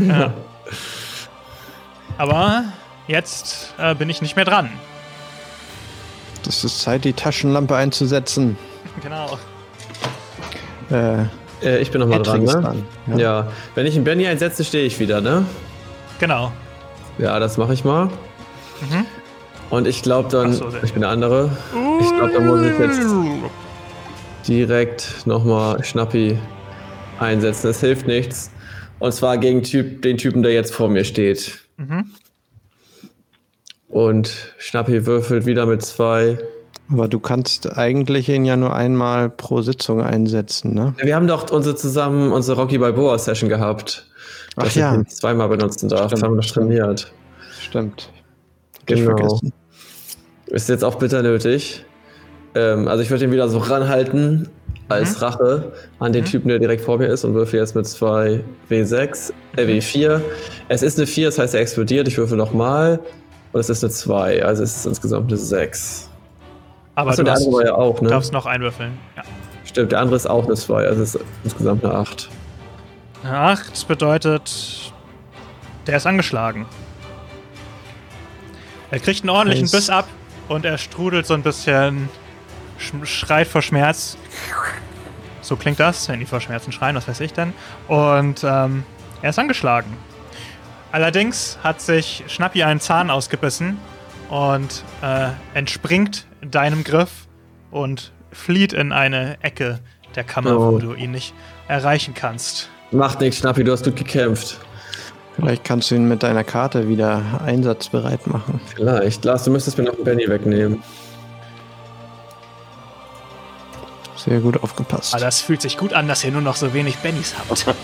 [0.00, 0.32] Ja.
[2.20, 2.64] Aber
[3.08, 4.68] jetzt äh, bin ich nicht mehr dran.
[6.44, 8.58] Das ist Zeit, die Taschenlampe einzusetzen.
[9.02, 9.38] Genau.
[10.90, 11.24] Äh,
[11.62, 12.52] Äh, ich bin nochmal dran, ne?
[12.52, 13.16] dran, Ja.
[13.16, 13.48] Ja.
[13.74, 15.46] Wenn ich einen Benny einsetze, stehe ich wieder, ne?
[16.18, 16.52] Genau.
[17.16, 18.06] Ja, das mache ich mal.
[18.06, 19.06] Mhm.
[19.70, 21.50] Und ich glaube dann, so, ich bin der andere.
[22.02, 23.00] Ich glaube, da muss ich jetzt
[24.46, 26.38] direkt nochmal Schnappi
[27.18, 27.70] einsetzen.
[27.70, 28.50] Es hilft nichts.
[28.98, 31.60] Und zwar gegen typ, den Typen, der jetzt vor mir steht.
[31.80, 32.10] Mhm.
[33.88, 36.38] Und Schnappi würfelt wieder mit zwei.
[36.90, 40.94] Aber du kannst eigentlich ihn ja nur einmal pro Sitzung einsetzen, ne?
[41.02, 44.06] Wir haben doch unsere zusammen unsere Rocky Balboa Session gehabt.
[44.56, 44.92] Ach dass ja.
[44.92, 46.10] ich ihn zweimal benutzen darf.
[46.10, 47.12] Das Stimmt, haben wir doch trainiert.
[47.60, 48.10] Stimmt.
[48.86, 49.16] Genau.
[49.16, 49.52] vergessen.
[50.46, 51.84] Ist jetzt auch bitter nötig.
[52.54, 54.48] Ähm, also ich würde ihn wieder so ranhalten
[54.90, 55.24] als Mhm.
[55.24, 56.28] Rache an den Mhm.
[56.28, 60.20] Typen, der direkt vor mir ist und würfel jetzt mit zwei W6, äh, W4.
[60.68, 62.08] Es ist eine 4, das heißt er explodiert.
[62.08, 63.00] Ich würfel nochmal
[63.52, 66.08] und es ist eine 2, also es ist insgesamt eine 6.
[66.96, 68.08] Aber Achso, du der andere war ja auch, ne?
[68.10, 68.92] darfst noch einwürfeln.
[69.16, 69.22] Ja.
[69.64, 72.28] Stimmt, der andere ist auch eine 2, also es ist insgesamt eine 8.
[73.22, 74.92] Eine 8 bedeutet,
[75.86, 76.66] der ist angeschlagen.
[78.90, 79.70] Er kriegt einen ordentlichen.
[79.70, 80.08] Biss ab
[80.48, 82.19] und er strudelt so ein bisschen, sch
[83.04, 84.16] schreit vor Schmerz.
[85.42, 87.52] So klingt das, wenn die vor Schmerzen schreien, was weiß ich denn.
[87.88, 88.84] Und ähm,
[89.22, 89.96] er ist angeschlagen.
[90.92, 93.78] Allerdings hat sich Schnappi einen Zahn ausgebissen
[94.28, 97.10] und äh, entspringt deinem Griff
[97.70, 99.80] und flieht in eine Ecke
[100.16, 100.72] der Kammer, Oh.
[100.72, 101.34] wo du ihn nicht
[101.68, 102.68] erreichen kannst.
[102.90, 104.58] Macht nichts, Schnappi, du hast gut gekämpft.
[105.36, 108.60] Vielleicht kannst du ihn mit deiner Karte wieder einsatzbereit machen.
[108.74, 109.24] Vielleicht.
[109.24, 110.82] Lars, du müsstest mir noch einen Benny wegnehmen.
[114.24, 115.14] Sehr gut aufgepasst.
[115.14, 117.64] Aber das fühlt sich gut an, dass ihr nur noch so wenig Bennys habt.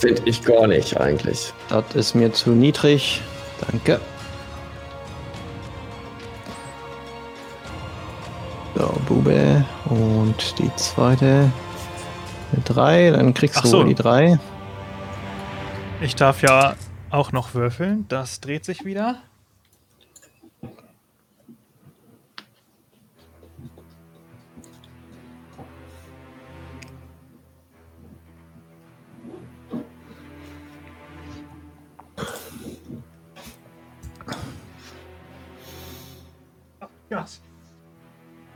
[0.00, 1.52] Finde ich gar nicht eigentlich.
[1.68, 3.22] Das ist mir zu niedrig.
[3.70, 4.00] Danke.
[8.74, 9.64] So, Bube.
[9.86, 11.50] Und die zweite.
[12.52, 13.10] Eine drei.
[13.10, 13.84] Dann kriegst Ach du so.
[13.84, 14.38] die drei.
[16.00, 16.74] Ich darf ja
[17.10, 18.04] auch noch würfeln.
[18.08, 19.20] Das dreht sich wieder.
[37.16, 37.40] Gas.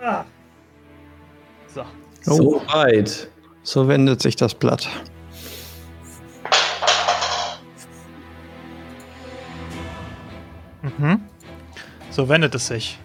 [0.02, 0.24] Ah.
[1.66, 1.80] So.
[2.26, 2.34] Oh.
[2.34, 3.28] So weit.
[3.62, 4.86] So wendet sich das Blatt.
[10.82, 11.20] Mhm.
[12.10, 12.98] So wendet es sich.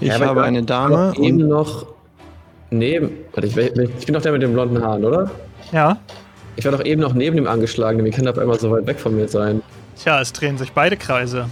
[0.00, 1.86] Ich Ja, habe eine war Dame doch eben noch
[2.70, 3.10] neben.
[3.32, 5.30] Warte, ich, ich bin doch der mit den blonden Haaren, oder?
[5.70, 5.98] Ja.
[6.56, 8.04] Ich war doch eben noch neben dem Angeschlagenen.
[8.04, 9.62] Wie kann der auf einmal so weit weg von mir sein?
[9.96, 11.48] Tja, es drehen sich beide Kreise.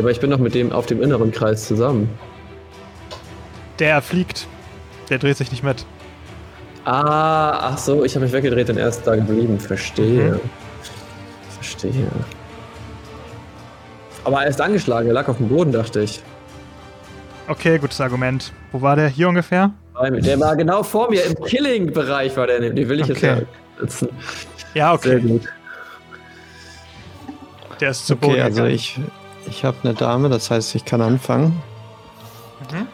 [0.00, 2.08] Ja, aber ich bin doch mit dem auf dem inneren Kreis zusammen.
[3.78, 4.46] Der fliegt.
[5.10, 5.84] Der dreht sich nicht mit.
[6.86, 9.60] Ah, ach so, ich habe mich weggedreht und er ist da geblieben.
[9.60, 10.32] Verstehe.
[10.32, 10.40] Mhm.
[11.50, 12.06] Verstehe.
[14.24, 16.22] Aber er ist angeschlagen, er lag auf dem Boden, dachte ich.
[17.46, 18.54] Okay, gutes Argument.
[18.72, 19.08] Wo war der?
[19.08, 19.72] Hier ungefähr?
[20.02, 22.60] Der war genau vor mir, im Killing-Bereich war der.
[22.60, 23.12] Den will ich Okay.
[23.12, 24.08] jetzt ja sitzen.
[24.72, 25.20] Ja, Sehr okay.
[25.28, 25.42] gut.
[27.82, 28.32] Der ist zu Boden.
[28.32, 28.74] okay, also gegangen.
[28.74, 28.98] ich,
[29.50, 31.62] ich habe eine Dame, das heißt, ich kann anfangen.
[32.72, 32.86] Mhm.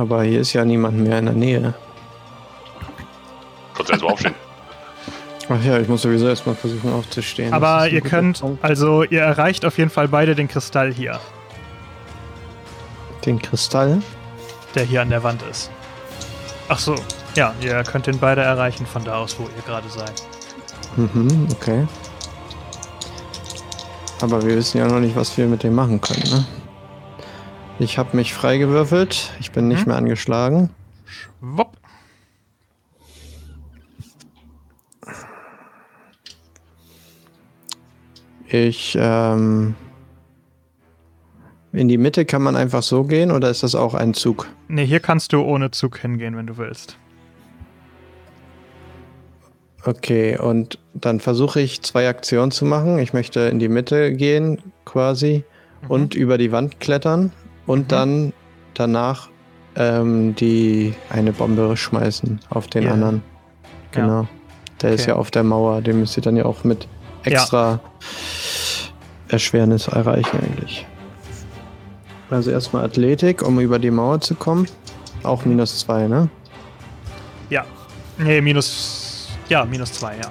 [0.00, 1.74] Aber hier ist ja niemand mehr in der Nähe.
[3.74, 4.34] Konntest du erstmal aufstehen.
[5.48, 7.52] Ach ja, ich muss sowieso erstmal versuchen aufzustehen.
[7.52, 8.64] Aber ihr könnt, Punkt.
[8.64, 11.18] also ihr erreicht auf jeden Fall beide den Kristall hier,
[13.24, 14.00] Den Kristall.
[14.76, 15.70] der hier an der Wand ist.
[16.68, 16.94] Ach so,
[17.34, 20.22] ja, ihr könnt den beide erreichen von da aus, wo ihr gerade seid.
[20.96, 21.86] Mhm, okay.
[24.20, 26.44] Aber wir wissen ja noch nicht, was wir mit dem machen können, ne?
[27.78, 29.30] Ich habe mich freigewürfelt.
[29.40, 29.88] Ich bin nicht Mhm.
[29.92, 30.70] mehr angeschlagen.
[31.40, 31.76] Wupp.
[38.48, 39.74] Ich, ähm.
[41.72, 44.48] In die Mitte kann man einfach so gehen oder ist das auch ein Zug?
[44.66, 46.98] Ne, hier kannst du ohne Zug hingehen, wenn du willst.
[49.84, 52.98] Okay, und dann versuche ich zwei Aktionen zu machen.
[52.98, 55.44] Ich möchte in die Mitte gehen, quasi,
[55.88, 57.32] und über die Wand klettern
[57.66, 58.32] und dann
[58.74, 59.30] danach
[59.76, 62.92] ähm, die eine Bombe schmeißen auf den Ja.
[62.92, 63.22] anderen.
[63.94, 64.00] Ja.
[64.02, 64.28] Genau.
[64.82, 65.10] Der ist Okay.
[65.12, 66.86] ja auf der Mauer, den müsst ihr dann ja auch mit
[67.24, 67.80] extra
[69.28, 70.86] Erschwernis erreichen eigentlich.
[72.30, 74.66] Also erstmal Athletik, um über die Mauer zu kommen.
[75.22, 76.28] Auch minus zwei, ne?
[77.50, 77.64] Ja.
[78.18, 78.99] Nee, minus.
[79.50, 80.30] Ja, minus zwei, ja.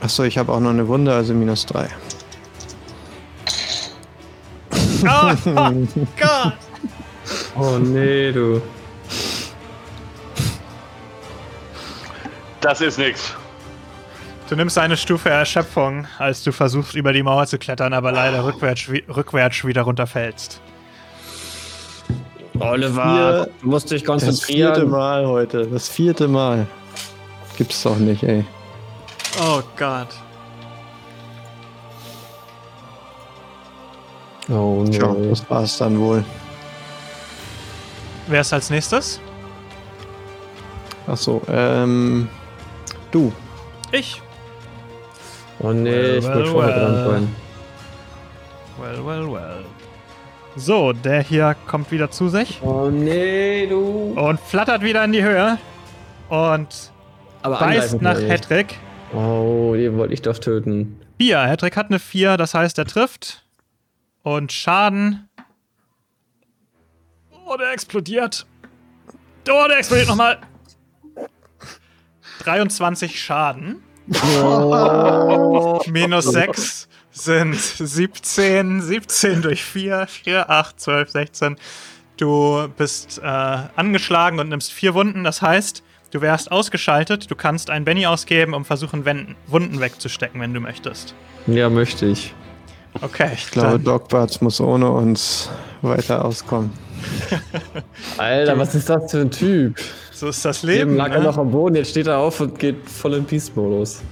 [0.00, 1.88] Achso, ich habe auch noch eine Wunde, also minus drei.
[5.04, 5.32] Oh,
[6.18, 6.52] Gott!
[7.56, 8.60] Oh nee, du.
[12.60, 13.32] Das ist nix.
[14.48, 18.44] Du nimmst eine Stufe Erschöpfung, als du versuchst, über die Mauer zu klettern, aber leider
[18.44, 20.60] rückwärts, wi- rückwärts wieder runterfällst.
[22.58, 24.90] Oliver, du musst dich Das vierte konzentrieren.
[24.90, 25.66] Mal heute.
[25.66, 26.66] Das vierte Mal.
[27.58, 28.44] Gibt's doch nicht, ey.
[29.42, 30.06] Oh Gott.
[34.48, 35.28] Oh Tja, nee.
[35.28, 36.24] das war's dann wohl.
[38.28, 39.20] Wer ist als nächstes?
[41.08, 42.28] Achso, ähm.
[43.10, 43.32] Du.
[43.90, 44.22] Ich.
[45.58, 46.84] Oh nee, ich Well, will well, vorher well.
[46.84, 47.36] dran sein.
[48.80, 49.64] Well, well, well.
[50.54, 54.14] So, der hier kommt wieder zu sich Oh nee, du.
[54.16, 55.58] und flattert wieder in die Höhe
[56.28, 56.92] und
[57.48, 58.18] Aber beißt nach.
[58.18, 58.78] Hedrick.
[59.12, 61.00] Oh, den wollte ich doch töten.
[61.18, 61.40] 4.
[61.40, 63.44] Hedrick hat eine 4, das heißt, er trifft.
[64.22, 65.28] Und Schaden.
[67.46, 68.46] Oh, der explodiert.
[69.50, 70.38] Oh, der explodiert nochmal.
[72.40, 73.82] 23 Schaden.
[75.86, 78.82] Minus 6 sind 17.
[78.82, 80.06] 17 durch 4.
[80.06, 81.56] 4, 8, 12, 16.
[82.18, 85.24] Du bist äh, angeschlagen und nimmst 4 Wunden.
[85.24, 87.30] Das heißt, du wärst ausgeschaltet.
[87.30, 89.04] Du kannst einen Benny ausgeben, um versuchen,
[89.46, 91.14] Wunden wegzustecken, wenn du möchtest.
[91.46, 92.34] Ja, möchte ich.
[93.02, 95.50] Okay, Ich glaube, Dogbarts muss ohne uns
[95.82, 96.72] weiter auskommen.
[98.16, 99.76] Alter, was ist das für ein Typ?
[100.12, 100.96] so ist das Eben Leben.
[100.96, 101.24] lag er Ne?
[101.26, 104.02] noch am Boden, jetzt steht er auf und geht voll in Peace-Modus.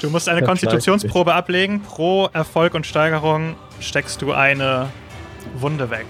[0.00, 1.82] Du musst eine Das Konstitutionsprobe ablegen.
[1.82, 4.88] Pro Erfolg und Steigerung steckst du eine
[5.56, 6.06] Wunde weg.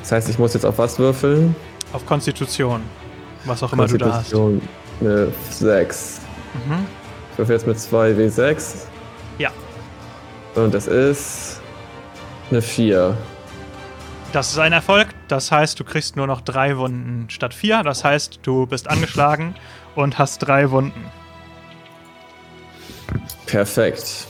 [0.00, 1.56] Das heißt, ich muss jetzt auf was würfeln?
[1.92, 2.82] Auf Konstitution.
[3.48, 4.34] Was auch immer du da hast.
[5.00, 6.20] Eine 6.
[6.54, 6.86] Mhm.
[7.32, 8.84] Ich würfel jetzt mit 2 W6.
[9.38, 9.50] Ja.
[10.54, 11.60] Und das ist
[12.50, 13.16] eine 4.
[14.32, 15.08] Das ist ein Erfolg.
[15.28, 17.82] Das heißt, du kriegst nur noch drei Wunden statt vier.
[17.82, 19.54] Das heißt, du bist angeschlagen
[19.94, 21.06] und hast drei Wunden.
[23.46, 24.26] Perfekt.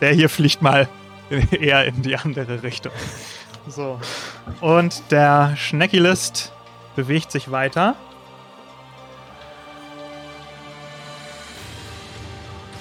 [0.00, 0.88] Der hier fliegt mal
[1.50, 2.92] eher in die andere Richtung.
[3.68, 4.00] So.
[4.60, 6.52] Und der Schneckilist
[6.96, 7.94] bewegt sich weiter.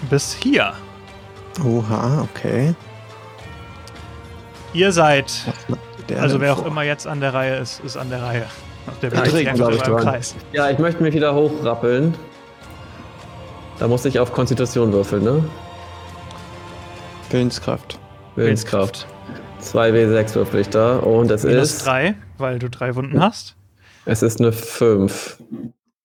[0.10, 0.74] Bis hier.
[1.64, 2.76] Oha, okay.
[4.74, 5.32] Ihr seid,
[6.20, 6.68] also wer auch vor?
[6.68, 8.46] immer jetzt an der Reihe ist, ist an der Reihe.
[9.02, 9.98] Der Ja, sich ich ich.
[9.98, 10.36] Kreis.
[10.52, 12.16] Ja, ich möchte mich wieder hochrappeln.
[13.80, 15.44] Da muss ich auf Konstitution würfeln, ne?
[17.30, 18.00] Willenskraft.
[18.36, 19.08] Willenskraft.
[19.62, 20.98] 2W6 würfel ich da.
[20.98, 21.86] Und es Minus ist.
[21.86, 23.56] drei, weil du drei Wunden hast.
[24.06, 25.38] Es ist eine 5.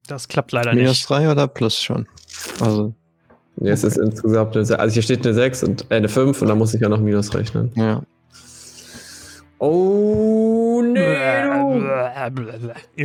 [0.06, 1.10] Das klappt leider Minus nicht.
[1.10, 2.06] 3 oder plus schon?
[2.60, 2.94] Also,
[3.60, 4.78] Nee, es ist insgesamt eine 6.
[4.78, 7.00] Also hier steht eine 6 und äh, eine 5 und da muss ich ja noch
[7.00, 7.72] Minus rechnen.
[7.74, 8.02] ja.
[9.60, 10.94] Oh, Ihr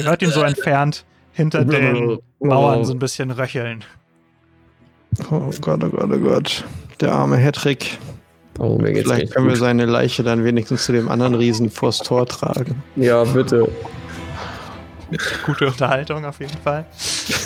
[0.04, 3.84] hört ihn so entfernt hinter den Mauern so ein bisschen röcheln.
[5.32, 6.64] Oh Gott, oh Gott, oh Gott.
[7.02, 7.98] Der arme Hedrick.
[8.60, 9.62] Oh, mir geht's Vielleicht können wir gut.
[9.62, 12.84] seine Leiche dann wenigstens zu dem anderen Riesen vors Tor tragen.
[12.96, 13.68] Ja, bitte.
[15.46, 16.86] Gute Unterhaltung auf jeden Fall.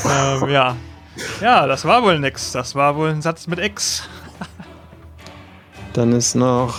[0.05, 0.75] ähm, ja.
[1.41, 2.51] Ja, das war wohl nix.
[2.51, 4.07] Das war wohl ein Satz mit X.
[5.93, 6.75] Dann ist noch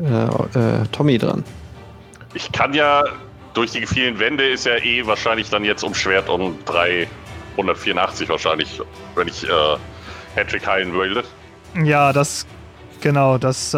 [0.00, 0.24] äh,
[0.58, 1.44] äh, Tommy dran.
[2.34, 3.04] Ich kann ja,
[3.54, 8.80] durch die vielen Wände ist ja eh wahrscheinlich dann jetzt umschwert um 384 wahrscheinlich,
[9.14, 9.50] wenn ich äh,
[10.36, 11.24] Hattrick heilen würde.
[11.82, 12.46] Ja, das.
[13.00, 13.76] Genau, das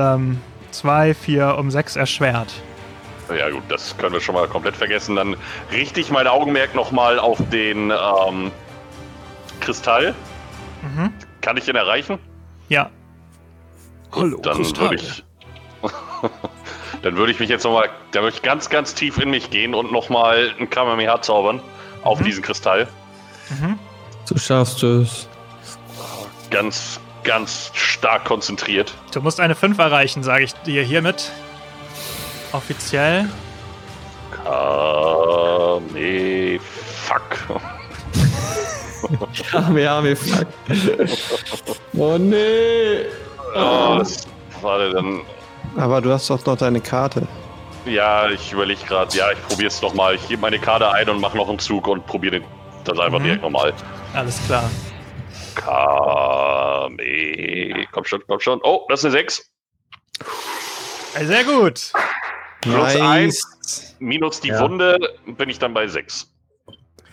[0.75, 2.53] 2, 4 um 6 erschwert.
[3.35, 5.17] Ja gut, das können wir schon mal komplett vergessen.
[5.17, 5.37] Dann
[5.73, 8.51] richte ich mein Augenmerk nochmal auf den ähm,
[9.61, 10.15] Kristall.
[10.83, 11.13] Mhm.
[11.41, 12.19] kann ich ihn erreichen?
[12.69, 12.91] Ja.
[14.15, 15.25] Hallo, Dann würde ich.
[17.03, 17.89] dann würde ich mich jetzt nochmal.
[18.13, 21.61] Da würde ich ganz, ganz tief in mich gehen und nochmal ein Kamehameha zaubern
[22.03, 22.25] auf Mhm.
[22.25, 22.87] diesen Kristall.
[23.51, 23.79] Mhm.
[24.29, 25.29] Du schaffst es.
[26.51, 28.95] Ganz, ganz stark konzentriert.
[29.13, 31.31] Du musst eine 5 erreichen, sage ich dir hiermit.
[32.53, 33.29] Offiziell.
[34.45, 36.61] Kame.
[36.61, 37.39] Fuck.
[39.53, 40.47] Ja, wir haben fuck.
[41.97, 43.05] Oh nee.
[43.57, 44.27] Oh, das,
[44.61, 45.21] warte, dann.
[45.77, 47.27] Aber du hast doch noch deine Karte.
[47.87, 49.17] Ja, ich überlege gerade.
[49.17, 50.15] Ja, ich probiere es nochmal.
[50.15, 52.41] Ich gebe meine Karte ein und mache noch einen Zug und probiere
[52.85, 53.25] das einfach Mhm.
[53.25, 53.73] direkt nochmal.
[54.15, 54.71] Alles klar.
[56.95, 57.87] Kame.
[57.93, 58.61] Komm schon, komm schon.
[58.63, 59.51] Oh, das ist eine 6.
[61.15, 61.93] Ey, Sehr gut.
[62.63, 63.95] Plus eins.
[63.99, 64.61] Minus die Ja.
[64.61, 66.31] Wunde bin ich dann bei 6.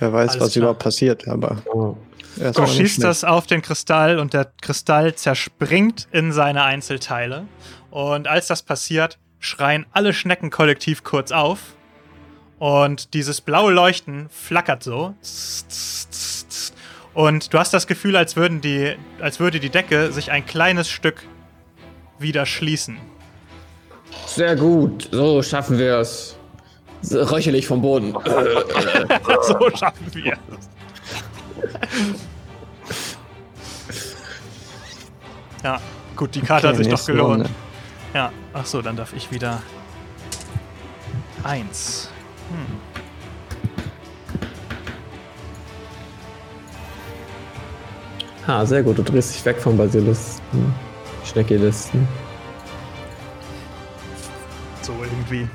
[0.01, 0.61] Wer weiß, Alles was klar.
[0.61, 1.95] überhaupt passiert, aber Oh.
[2.55, 7.45] Du schießt das auf den Kristall und der Kristall zerspringt in seine Einzelteile.
[7.91, 11.59] Und als das passiert, schreien alle Schnecken kollektiv kurz auf.
[12.57, 15.13] Und dieses blaue Leuchten flackert so.
[17.13, 20.89] Und du hast das Gefühl, als, würden die, als würde die Decke sich ein kleines
[20.89, 21.23] Stück
[22.17, 22.97] wieder schließen.
[24.25, 25.09] Sehr gut.
[25.11, 26.37] So schaffen wir es.
[27.09, 28.13] Röchelig vom Boden.
[29.43, 30.69] so schaffen wir es.
[35.63, 35.79] Ja,
[36.15, 37.45] gut, die Karte Okay, hat sich doch gelohnt.
[37.45, 37.49] Runde.
[38.13, 39.61] Ja, ach so, dann darf ich wieder.
[41.43, 42.09] Eins.
[42.49, 42.91] Hm.
[48.47, 48.97] Ha, sehr gut.
[48.97, 50.73] Du drehst dich weg vom Basilisten.
[51.23, 52.07] Schneckilisten.
[54.81, 55.47] So irgendwie.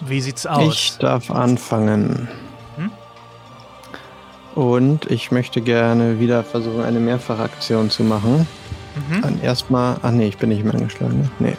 [0.00, 0.72] Wie sieht's aus?
[0.72, 2.28] Ich darf anfangen.
[2.76, 2.90] Hm?
[4.54, 8.46] Und ich möchte gerne wieder versuchen, eine Mehrfachaktion zu machen.
[9.10, 9.22] Mhm.
[9.22, 9.96] Dann erstmal.
[10.02, 11.20] Ach nee, ich bin nicht mehr angeschlagen.
[11.20, 11.30] Ne?
[11.38, 11.56] Nee.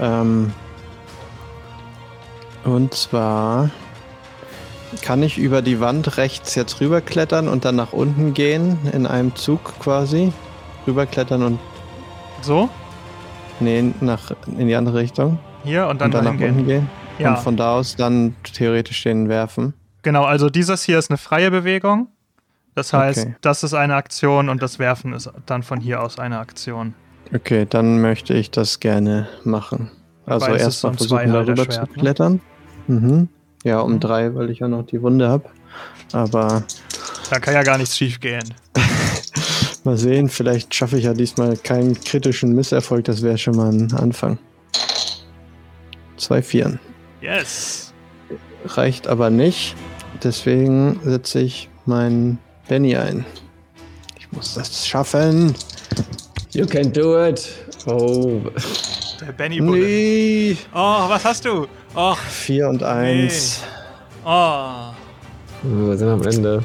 [0.00, 0.52] Ähm,
[2.64, 3.70] und zwar
[5.02, 9.34] kann ich über die Wand rechts jetzt rüberklettern und dann nach unten gehen, in einem
[9.36, 10.32] Zug quasi.
[10.86, 11.58] Rüberklettern und.
[12.42, 12.68] So,
[13.60, 15.38] Nee, nach, in die andere Richtung.
[15.64, 16.88] hier und dann, und dann nach dahin unten gehen.
[16.88, 16.90] gehen.
[17.18, 19.74] Ja, Und von da aus dann theoretisch den werfen.
[20.02, 20.24] genau.
[20.24, 22.06] Also dieses hier ist eine freie Bewegung.
[22.76, 23.34] Das heißt, Okay.
[23.40, 26.94] das ist eine Aktion und das Werfen ist dann von hier aus eine Aktion.
[27.34, 29.90] Okay, dann möchte ich das gerne machen.
[30.24, 31.88] Also erstmal versuchen, darüber zu ne?
[31.98, 32.40] klettern.
[32.86, 33.28] Mhm.
[33.64, 34.00] Ja, um Mhm.
[34.00, 35.44] drei, weil ich ja noch die Wunde habe.
[36.12, 36.62] Aber
[37.30, 38.54] Da kann ja gar nichts schief gehen.
[39.84, 43.04] mal sehen, vielleicht schaffe ich ja diesmal keinen kritischen Misserfolg.
[43.04, 44.38] Das wäre schon mal ein Anfang.
[46.16, 46.78] Zwei Vieren.
[47.20, 47.92] Yes.
[48.64, 49.76] Reicht aber nicht.
[50.22, 52.38] Deswegen setze ich meinen
[52.68, 53.24] Benny ein.
[54.18, 55.54] Ich muss das schaffen.
[56.52, 57.48] You can do it.
[57.86, 58.40] Oh.
[59.20, 59.84] Der Benny Bulle.
[59.84, 60.56] Nee.
[60.74, 61.66] Oh, was hast du?
[61.94, 63.62] Oh, Vier und eins.
[64.24, 64.92] oh.
[65.62, 66.62] Wir sind am Ende.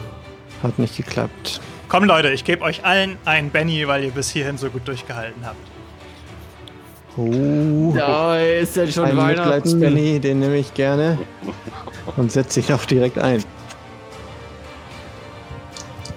[0.62, 1.60] Hat nicht geklappt.
[1.90, 5.46] Komm Leute, ich gebe euch allen einen Benny, weil ihr bis hierhin so gut durchgehalten
[5.46, 5.58] habt.
[7.18, 7.94] Oh.
[7.96, 9.50] Ja, ist ja schon Ein Weihnachten.
[9.80, 11.18] Mitleids-Benny, den nehme ich gerne.
[12.18, 13.44] Und setze ich auch direkt ein.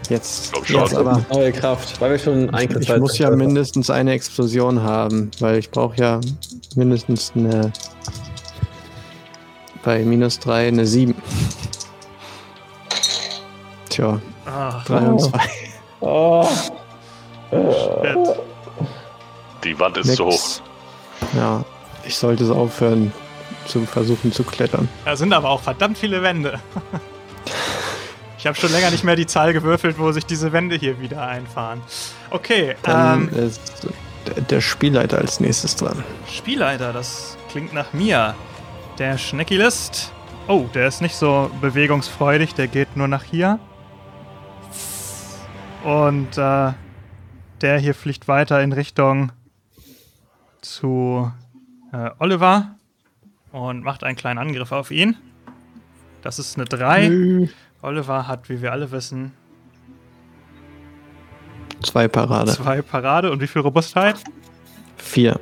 [0.09, 1.25] Jetzt, jetzt aber.
[1.33, 5.71] Neue Kraft, weil wir schon ein Ich muss ja mindestens eine Explosion haben, weil ich
[5.71, 6.21] brauche ja
[6.75, 7.73] mindestens eine.
[9.83, 11.15] Bei minus 3 eine 7.
[13.89, 15.41] Tja, Ach, 3 und 2.
[16.01, 16.49] Oh.
[17.51, 18.19] shit.
[19.65, 20.61] Die Wand ist zu hoch.
[21.37, 21.65] Ja,
[22.05, 23.13] ich sollte es aufhören
[23.67, 24.89] zu versuchen zu klettern.
[25.05, 26.61] Da sind aber auch verdammt viele Wände.
[28.47, 31.27] Ich habe schon länger nicht mehr die Zahl gewürfelt, wo sich diese Wände hier wieder
[31.27, 31.81] einfahren.
[32.31, 33.89] Okay, Dann ähm, ist
[34.49, 36.05] der- Spielleiter als nächstes dran.
[36.31, 38.37] Spielleiter, das klingt nach mir.
[39.01, 40.13] Der Schneckilist.
[40.47, 43.59] Oh, der ist nicht so bewegungsfreudig, der geht nur nach hier.
[45.83, 46.73] Und äh,
[47.63, 49.33] der hier fliegt weiter in Richtung
[50.61, 51.33] zu
[51.93, 52.77] äh, Oliver
[53.51, 55.17] und macht einen kleinen Angriff auf ihn.
[56.23, 57.49] Das ist eine 3.
[57.83, 59.33] Oliver hat, wie wir alle wissen,
[61.83, 62.53] Zwei Parade.
[62.53, 64.17] zwei Parade und wie viel Robustheit?
[64.97, 65.39] Vier.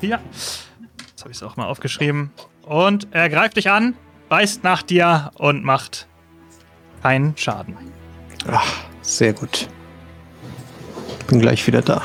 [0.00, 0.20] Vier.
[0.30, 2.30] Jetzt habe ich es auch mal aufgeschrieben.
[2.62, 3.94] Und er greift dich an,
[4.28, 6.06] beißt nach dir und macht
[7.02, 7.76] keinen Schaden.
[8.50, 8.72] Ach,
[9.02, 9.68] sehr gut.
[11.26, 12.02] Bin gleich wieder da.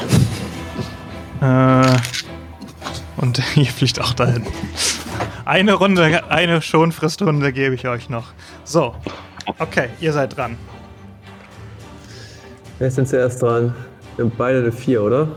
[1.41, 1.97] Äh,
[3.17, 4.45] und ihr fliegt auch dahin.
[5.45, 8.33] Eine Runde, eine Schonfristrunde gebe ich euch noch.
[8.63, 8.95] So.
[9.57, 10.57] Okay, ihr seid dran.
[12.77, 13.75] Wer ist denn zuerst dran?
[14.15, 15.27] Wir haben beide eine 4, oder?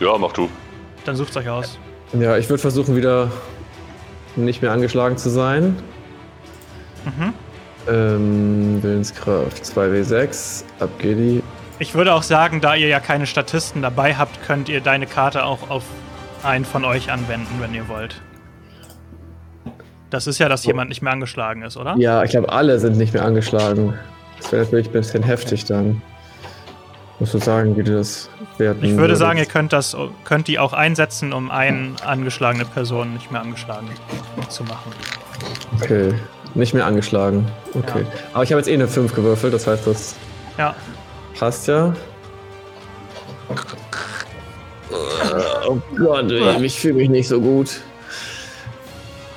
[0.00, 0.48] Ja, mach du.
[1.04, 1.78] Dann sucht euch aus.
[2.12, 3.30] Ja, ich würde versuchen, wieder
[4.36, 5.76] nicht mehr angeschlagen zu sein.
[7.04, 7.34] Mhm.
[7.88, 11.42] Ähm, Willenskraft 2W6, ab geht die.
[11.78, 15.44] Ich würde auch sagen, da ihr ja keine Statisten dabei habt, könnt ihr deine Karte
[15.44, 15.82] auch auf
[16.42, 18.20] einen von euch anwenden, wenn ihr wollt.
[20.14, 21.96] Das ist ja, dass jemand nicht mehr angeschlagen ist, oder?
[21.98, 23.98] Ja, ich glaube, alle sind nicht mehr angeschlagen.
[24.40, 26.00] Das wäre natürlich ein bisschen heftig dann.
[27.18, 29.18] Musst du sagen, wie du das werten Ich würde würdest.
[29.18, 33.88] sagen, ihr könnt das, könnt die auch einsetzen, um eine angeschlagene Person nicht mehr angeschlagen
[34.50, 34.92] zu machen.
[35.80, 36.14] Okay,
[36.54, 37.48] nicht mehr angeschlagen.
[37.74, 38.02] Okay.
[38.02, 38.06] Ja.
[38.34, 40.14] Aber ich habe jetzt eh eine 5 gewürfelt, das heißt, das
[40.58, 40.76] Ja,
[41.36, 41.92] passt ja.
[45.66, 47.80] Oh Gott, ich fühle mich nicht so gut.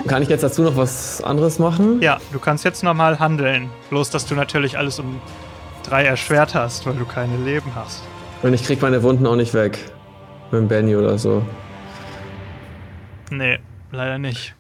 [0.08, 2.02] Kann ich jetzt dazu noch was anderes machen?
[2.02, 3.70] ja, du kannst jetzt nochmal handeln.
[3.90, 5.20] Bloß, dass du natürlich alles um
[5.84, 8.04] drei erschwert hast, weil du keine Leben hast.
[8.42, 9.80] Und ich krieg meine Wunden auch nicht weg.
[10.52, 11.44] Mit dem Benny oder so.
[13.30, 13.60] Nee,
[13.92, 14.56] leider nicht.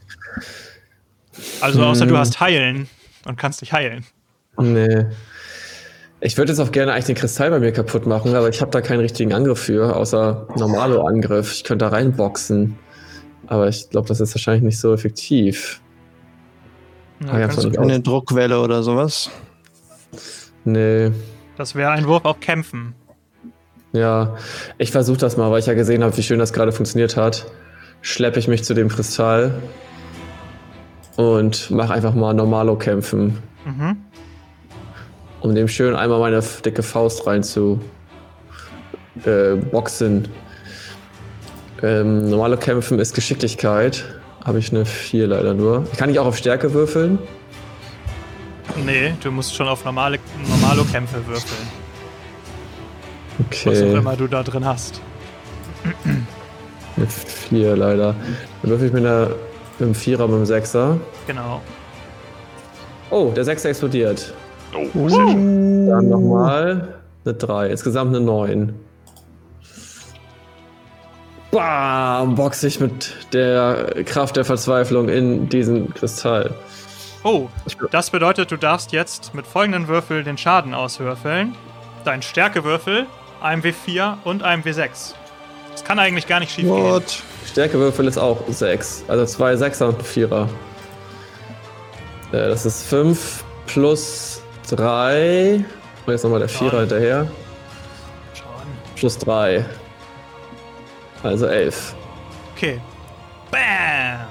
[1.61, 2.89] Also außer du hast heilen
[3.25, 4.05] und kannst dich heilen.
[4.57, 5.05] Nee.
[6.19, 8.71] Ich würde jetzt auch gerne eigentlich den Kristall bei mir kaputt machen, aber ich habe
[8.71, 11.53] da keinen richtigen Angriff für, außer normalo Angriff.
[11.53, 12.77] Ich könnte da reinboxen.
[13.47, 15.81] Aber ich glaube, das ist wahrscheinlich nicht so effektiv.
[17.25, 19.29] Ja, Ah, ja, kannst du, Eine Druckwelle oder sowas.
[20.65, 21.11] Nee.
[21.57, 22.93] das wäre ein Wurf auf Kämpfen.
[23.93, 24.35] Ja,
[24.77, 27.45] ich versuche das mal, weil ich ja gesehen habe, wie schön das gerade funktioniert hat.
[28.01, 29.55] Schleppe ich mich zu dem Kristall
[31.15, 33.97] und mache einfach mal normalo kämpfen, Mhm.
[35.41, 37.79] um dem schön einmal meine dicke Faust rein zu
[39.25, 40.27] äh, boxen.
[41.83, 44.05] Ähm, normale Kämpfen ist Geschicklichkeit.
[44.43, 45.85] Habe ich eine 4 leider nur.
[45.97, 47.19] Kann ich auch auf Stärke würfeln?
[48.85, 50.19] Nee, du musst schon auf normale
[50.49, 51.67] Normalo-Kämpfe würfeln.
[53.37, 55.01] Was auch Okay, immer du da drin hast.
[56.95, 58.15] eine 4 leider.
[58.61, 60.97] Dann würfel ich mit, einer, mit einem Vierer, mit einem Sechser.
[61.27, 61.61] Genau.
[63.09, 64.33] Oh, der Sechser explodiert.
[64.73, 65.87] Oh, schön.
[65.87, 67.69] Dann nochmal eine 3.
[67.69, 68.73] Insgesamt eine 9.
[71.57, 72.35] Bam!
[72.35, 76.53] Boxe ich mit der Kraft der Verzweiflung in diesen Kristall.
[77.23, 77.49] Oh,
[77.89, 81.55] das bedeutet, du darfst jetzt mit folgenden Würfel den Schaden auswürfeln.
[82.05, 83.07] Dein Stärkewürfel,
[83.41, 85.15] einem W4 und einem W6.
[85.71, 86.83] Das kann eigentlich gar nicht schief gehen.
[86.83, 87.23] What?
[87.51, 89.05] Stärkewürfel ist auch 6.
[89.07, 90.47] Also zwei Sechser und ein Vierer.
[92.33, 95.65] Äh, das ist 5 plus 3.
[96.05, 96.79] Und jetzt nochmal der Vierer Neun.
[96.81, 97.27] hinterher.
[98.35, 98.67] Schauen.
[98.95, 99.65] Plus 3.
[101.23, 101.95] Also 11.
[102.55, 102.79] Okay.
[103.51, 104.27] Bam!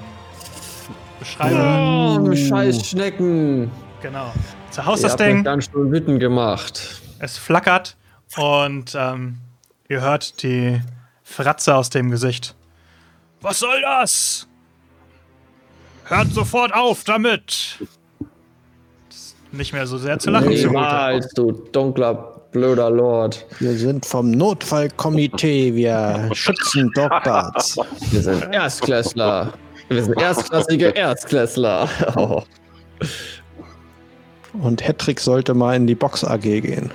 [1.19, 2.29] Beschreibung.
[2.29, 3.71] Oh, scheiß Schnecken.
[4.01, 4.31] Genau.
[4.71, 5.43] Zerhaust das Ding.
[5.43, 7.01] ganz schön wütend gemacht.
[7.19, 7.97] Es flackert
[8.37, 9.37] und ähm,
[9.89, 10.81] ihr hört die
[11.23, 12.55] Fratze aus dem Gesicht.
[13.41, 14.47] Was soll das?
[16.05, 17.79] Hört sofort auf damit!
[19.51, 20.49] Nicht mehr so sehr zu lachen.
[20.49, 23.45] Niemals, du dunkler, blöder Lord.
[23.59, 25.73] Wir sind vom Notfallkomitee.
[25.73, 27.77] Wir schützen Dogbats.
[28.11, 29.53] Wir sind Erstklässler.
[29.89, 31.89] Wir sind erstklassige Erstklässler.
[32.15, 32.43] Oh.
[34.61, 36.91] Und Hedrick sollte mal in die Box AG gehen.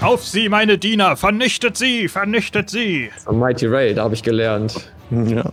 [0.00, 1.16] Auf sie, meine Diener!
[1.16, 2.08] Vernichtet sie!
[2.08, 3.10] Vernichtet sie!
[3.26, 4.90] Am Mighty Ray, da habe ich gelernt.
[5.10, 5.44] Ja.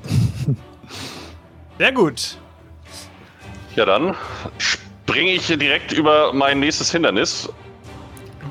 [1.77, 2.37] Sehr gut.
[3.75, 4.15] Ja, dann
[4.57, 7.49] springe ich direkt über mein nächstes Hindernis.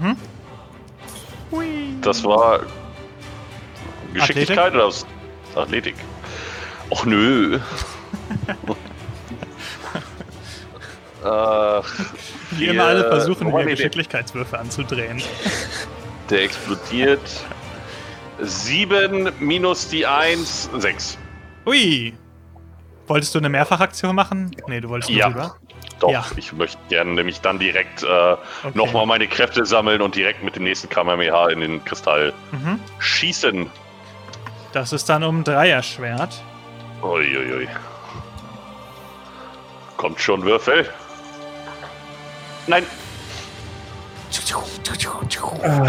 [0.01, 0.15] Hui.
[2.03, 2.61] Das war
[4.13, 5.07] Geschicklichkeit oder was?
[5.55, 5.95] Athletik.
[6.91, 7.59] Och nö.
[11.25, 11.85] Ach,
[12.51, 13.71] Wie immer alle versuchen, Idee.
[13.71, 15.23] Geschicklichkeitswürfe anzudrehen.
[16.31, 17.21] der explodiert.
[18.41, 21.19] 7 minus die 1, 6.
[21.67, 22.13] Ui!
[23.07, 24.51] Wolltest du eine Mehrfachaktion machen?
[24.67, 25.29] Nee, du wolltest nur Ja.
[25.29, 25.57] rüber.
[26.03, 26.25] Doch, Ja.
[26.35, 28.37] ich möchte gerne nämlich dann direkt äh,
[28.75, 32.81] nochmal meine Kräfte sammeln und direkt mit dem nächsten Kamehameha in den Kristall Mhm.
[32.99, 33.71] schießen.
[34.73, 36.43] Das ist dann um drei erschwert.
[37.03, 37.69] Uiuiui.
[39.97, 40.89] Kommt schon, Würfel.
[42.67, 42.85] Nein,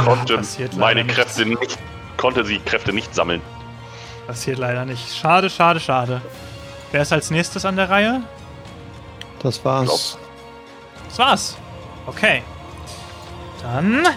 [0.05, 1.05] konnte passiert leider meine.
[1.11, 1.79] Kräfte nicht,
[2.17, 3.41] konnte sie Kräfte nicht sammeln.
[4.27, 5.15] Passiert leider nicht.
[5.17, 6.21] Schade, schade, schade.
[6.91, 8.21] Wer ist als nächstes an der Reihe?
[9.43, 10.17] Das war's.
[11.09, 11.57] Das war's.
[12.07, 12.41] Okay.
[13.61, 14.07] Dann.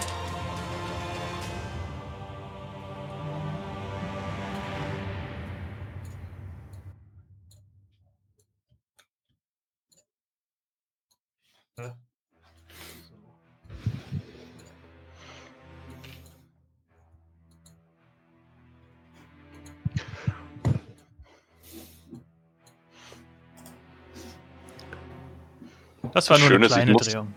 [26.17, 27.33] Das war nur Schön eine ist, ich kleine muss- Drehung.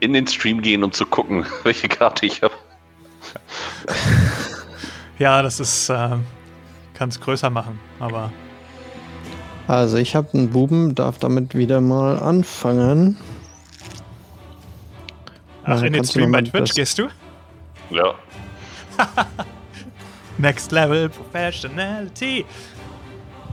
[0.00, 2.54] In den Stream gehen und zu gucken, welche Karte ich habe.
[5.18, 5.90] Ja, das ist.
[5.90, 6.16] Äh,
[6.94, 8.32] Kann es größer machen, aber.
[9.68, 13.18] Also ich habe einen Buben, darf damit wieder mal anfangen.
[15.64, 17.08] Ach, Ja, in den Stream bei Twitch das- gehst du?
[17.90, 18.14] Ja.
[20.38, 22.46] Next Level Professionality.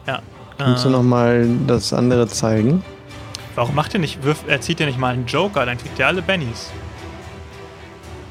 [0.07, 0.21] Ja.
[0.57, 2.81] Kannst du äh, noch mal das andere zeigen?
[3.57, 6.05] Warum macht ihr nicht, wirf, er zieht ihr nicht mal einen Joker, dann kriegt ihr
[6.05, 6.69] alle Bennies.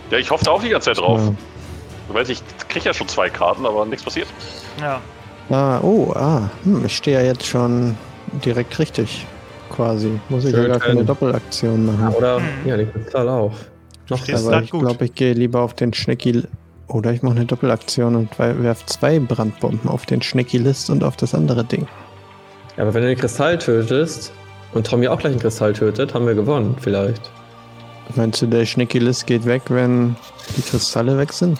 [0.08, 1.20] Ja, ich hoffe da auch die ganze Zeit drauf.
[1.20, 1.34] Ja.
[2.06, 4.28] Du weißt, ich krieg ja schon zwei Karten, aber nichts passiert.
[4.80, 5.00] Ja.
[5.50, 7.96] Ah, oh, ah, hm, ich stehe ja jetzt schon
[8.44, 9.26] direkt richtig,
[9.68, 10.12] quasi.
[10.28, 11.04] Muss ich ja Schön, gar keine.
[11.04, 12.14] Doppelaktion machen.
[12.14, 12.46] Oder, Mhm.
[12.64, 13.52] ja, den Kristall auch.
[14.08, 14.28] Noch.
[14.32, 16.44] Aber ich glaube, ich gehe lieber auf den Schnecki.
[16.86, 21.34] Oder ich mache eine Doppelaktion und werfe zwei Brandbomben auf den Schnecki-List und auf das
[21.34, 21.88] andere Ding.
[22.76, 24.32] Ja, aber wenn du den Kristall tötest
[24.76, 27.30] und Tommy auch gleich einen Kristall tötet, haben wir gewonnen, vielleicht.
[28.14, 30.14] Meinst du, der Schnecki-List geht weg, wenn
[30.56, 31.58] die Kristalle weg sind?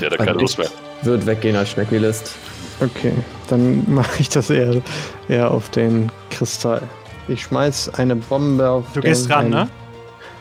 [0.00, 0.68] Der hat ja keine Lust mehr.
[1.02, 2.34] Wird weggehen als Schnecki-List.
[2.80, 3.12] Okay,
[3.48, 4.80] dann mache ich das eher,
[5.28, 6.82] eher auf den Kristall.
[7.28, 9.68] Ich schmeiß eine Bombe auf Du den, gehst ran, ein, ne?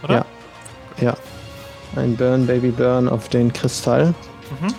[0.04, 0.14] Oder?
[0.14, 0.26] Ja.
[1.02, 1.18] Ja.
[1.96, 4.14] Ein Burn, Baby Burn auf den Kristall.
[4.62, 4.74] Mhm.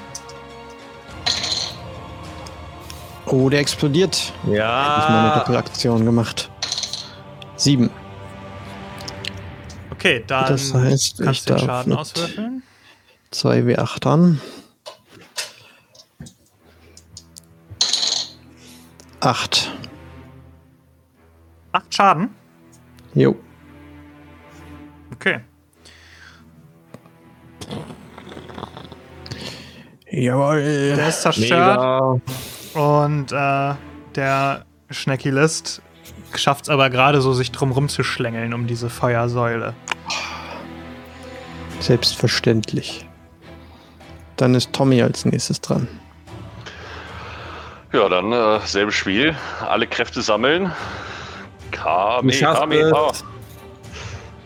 [3.26, 4.32] Oh, der explodiert.
[4.42, 4.58] Hab ich
[5.08, 5.38] meine Ja.
[5.38, 6.50] Doppelaktion gemacht.
[7.62, 7.90] Sieben.
[9.92, 12.62] Okay, dann Das heißt, ich kannst du den darf Schaden auswürfeln.
[13.30, 14.40] 2 W8 an.
[19.20, 19.70] 8.
[21.70, 22.30] Acht Schaden.
[23.14, 23.36] Jo.
[25.14, 25.38] Okay.
[30.10, 30.96] Jawohl.
[30.96, 31.78] Der ist zerstört.
[31.78, 32.20] Mega.
[32.74, 33.74] Und äh,
[34.16, 35.80] der Schneckilist
[36.38, 39.74] schafft es aber gerade so, sich drum rumzuschlängeln um diese Feuersäule.
[41.80, 43.06] Selbstverständlich.
[44.36, 45.88] Dann ist Tommy als nächstes dran.
[47.92, 49.36] Ja, dann äh, selbes Spiel.
[49.60, 50.72] Alle Kräfte sammeln.
[51.70, 52.32] Kame.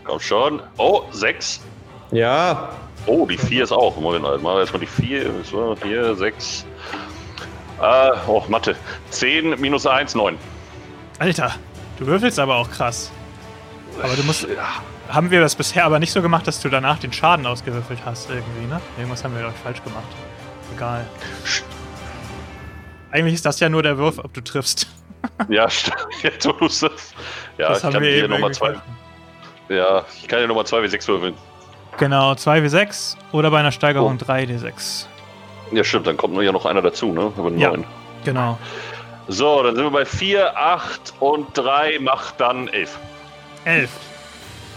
[0.03, 0.61] Komm schon.
[0.77, 1.61] Oh, sechs.
[2.11, 2.69] Ja.
[3.05, 3.95] Oh, die vier ist auch.
[3.97, 5.31] Moment, mal, machen wir erstmal die vier.
[5.43, 6.65] So, vier, sechs.
[7.81, 8.75] Äh, oh, Mathe.
[9.11, 10.37] Zehn minus eins, neun.
[11.19, 11.55] Alter,
[11.97, 13.11] du würfelst aber auch krass.
[14.01, 14.47] Aber du musst.
[15.09, 18.29] Haben wir das bisher aber nicht so gemacht, dass du danach den Schaden ausgewürfelt hast,
[18.29, 18.81] irgendwie, ne?
[18.97, 20.03] Irgendwas haben wir, glaube ich, falsch gemacht.
[20.75, 21.05] Egal.
[23.11, 24.87] Eigentlich ist das ja nur der Wurf, ob du triffst.
[25.49, 25.97] Ja, stimmt.
[26.21, 27.13] Jetzt, wo du's sagst.
[27.57, 28.75] Ja, das ich haben kann wir hier nochmal zwei.
[29.67, 31.33] Ja, ich kann hier nochmal zwei wie sechs würfeln.
[31.97, 34.23] Genau, 2w6 oder bei einer Steigerung Oh.
[34.25, 35.05] 3d6.
[35.71, 37.31] Ja, stimmt, dann kommt nur ja noch einer dazu, ne?
[37.37, 37.69] Aber Ja.
[37.71, 37.83] neun.
[38.23, 38.57] Genau.
[39.27, 42.97] So, dann sind wir bei vier, acht und drei macht dann elf.
[43.65, 43.89] 11.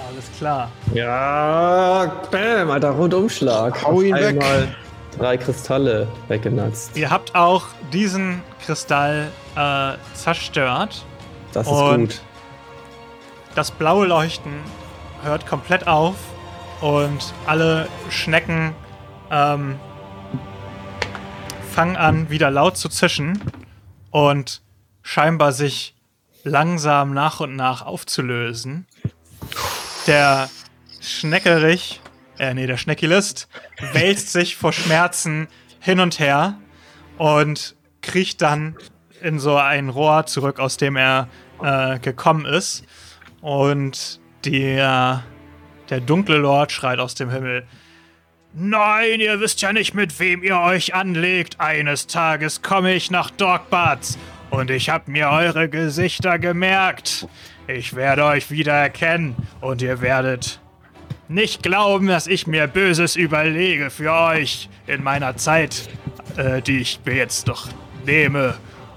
[0.09, 0.71] Alles klar.
[0.93, 2.11] Ja.
[2.31, 3.83] Bam, alter Rundumschlag.
[3.85, 4.43] Hau ihn Auf weg.
[5.19, 6.97] Drei Kristalle weggenatzt.
[6.97, 11.05] Ihr habt auch diesen Kristall äh, zerstört.
[11.53, 12.21] Das ist Und- gut.
[13.55, 14.53] Das blaue Leuchten
[15.25, 16.15] hört komplett auf
[16.81, 18.75] und alle Schnecken
[19.31, 19.79] ähm,
[21.73, 23.41] fangen an, wieder laut zu zischen
[24.11, 24.63] und
[25.03, 25.95] scheinbar sich
[26.45, 28.87] langsam nach und nach aufzulösen.
[30.07, 30.49] Der
[31.01, 32.01] Schneckerich,
[32.39, 33.49] äh, nee, der Schneckilist
[33.93, 35.49] wälzt sich vor Schmerzen
[35.81, 36.59] hin und her
[37.19, 38.77] und kriecht dann
[39.21, 41.29] in so ein Rohr zurück, aus dem er
[41.63, 42.85] äh, gekommen ist.
[43.41, 45.23] Und der,
[45.91, 47.67] der dunkle Lord schreit aus dem Himmel.
[48.53, 51.61] Nein, ihr wisst ja nicht, mit wem ihr euch anlegt.
[51.61, 54.19] Eines Tages komme ich nach Dogbatz
[54.51, 57.29] und ich hab mir eure Gesichter gemerkt.
[57.69, 60.61] Ich werde euch wiedererkennen und ihr werdet
[61.29, 65.89] nicht glauben, dass ich mir Böses überlege für euch in meiner Zeit,
[66.37, 67.69] äh, die ich mir jetzt noch
[68.05, 68.57] nehme.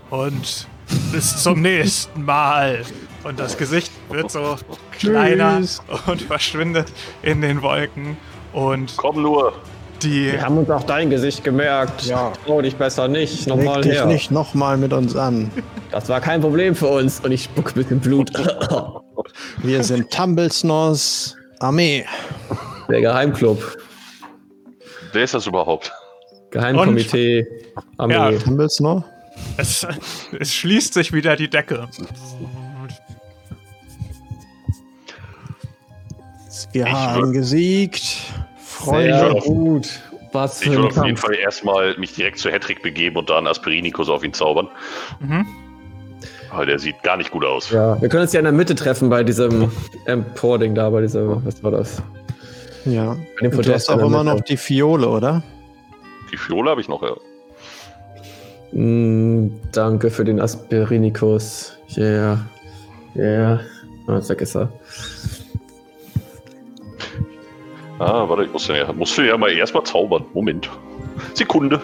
[0.10, 0.68] Und
[1.12, 2.84] bis zum nächsten Mal.
[3.24, 4.58] Und das Gesicht wird so
[4.97, 5.62] kleiner
[6.08, 6.91] und verschwindet
[7.22, 8.18] in den Wolken.
[8.54, 9.54] Und Komm nur.
[10.01, 10.32] die.
[10.34, 12.06] Wir haben uns auch dein Gesicht gemerkt.
[12.06, 12.32] Ja.
[12.45, 13.45] Trau dich besser nicht.
[13.47, 14.06] Leg Nochmal dich her.
[14.06, 15.49] nicht nochmal mit uns an.
[15.91, 17.20] Das war kein Problem für uns.
[17.22, 18.32] Und ich spuck mit dem Blut.
[19.64, 22.06] Wir sind Tumblesnors Armee.
[22.89, 23.78] Der Geheimclub.
[25.14, 25.91] Wer ist das überhaupt?
[26.51, 27.45] Geheimkomitee.
[27.97, 28.14] Armee.
[28.14, 28.32] Ja.
[28.34, 29.04] Tumblesnor?
[29.58, 29.88] Es,
[30.39, 31.88] es schließt sich wieder die Decke.
[36.72, 38.18] Wir Ich haben gesiegt.
[38.84, 39.41] Sehr Freunde.
[39.41, 40.01] gut.
[40.31, 41.17] Was Ich würde auf jeden.
[41.17, 44.67] Fall erstmal mich direkt zu Hattrick begeben und dann Aspirinikus auf ihn zaubern.
[45.19, 45.45] Mhm.
[46.51, 47.69] Weil der sieht gar nicht gut aus.
[47.69, 49.71] Ja, wir können uns ja in der Mitte treffen bei diesem
[50.05, 52.01] Empor-Ding da, bei diesem, was war das?
[52.86, 53.15] Ja.
[53.39, 55.43] Bei dem Und du hast auch der immer noch die Fiole, oder?
[56.31, 57.15] Die Fiole habe ich noch, ja.
[58.71, 61.77] Mm, danke für den Aspirinikus.
[61.95, 62.39] Yeah.
[63.15, 63.59] Yeah.
[64.07, 64.71] Ah, jetzt weg ist er.
[67.99, 70.25] Ah, warte, ich muss ja, musst du ja mal erstmal zaubern.
[70.33, 70.69] Moment.
[71.33, 71.81] Sekunde.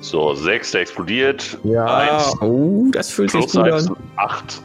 [0.00, 1.58] So, 6, der explodiert.
[1.64, 1.84] Ja.
[2.18, 3.96] Eins Oh, das fühlt sich gut 1, an.
[4.16, 4.62] 8.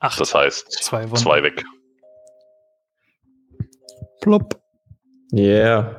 [0.00, 0.20] Acht.
[0.20, 1.16] Das heißt, Zwei Wunden.
[1.16, 1.64] zwei weg.
[4.20, 4.60] Plopp,
[5.32, 5.96] Yeah.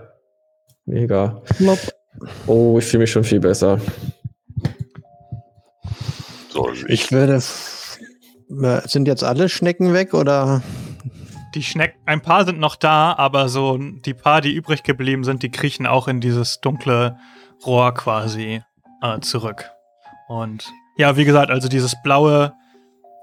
[0.86, 1.42] Mega.
[1.58, 1.80] plopp.
[2.46, 3.80] Oh, ich fühle mich schon viel besser.
[6.50, 7.42] So, Ich würde.
[8.50, 10.62] Äh, Sind jetzt alle Schnecken weg oder?
[11.56, 15.44] Die Schnecken, ein paar sind noch da, aber so die paar, die übrig geblieben sind,
[15.44, 17.18] die kriechen auch in dieses dunkle
[17.66, 18.62] Rohr quasi
[19.02, 19.70] äh, zurück.
[20.28, 22.54] Und ja, wie gesagt, also dieses blaue,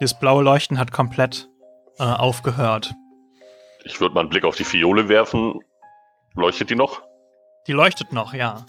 [0.01, 1.49] dieses blaue Leuchten hat komplett
[1.99, 2.95] äh, aufgehört.
[3.85, 5.61] ich würde mal einen Blick auf die Fiole werfen.
[6.35, 7.03] Leuchtet die noch?
[7.67, 8.65] Die leuchtet noch, ja.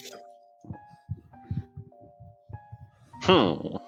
[3.26, 3.80] Hm.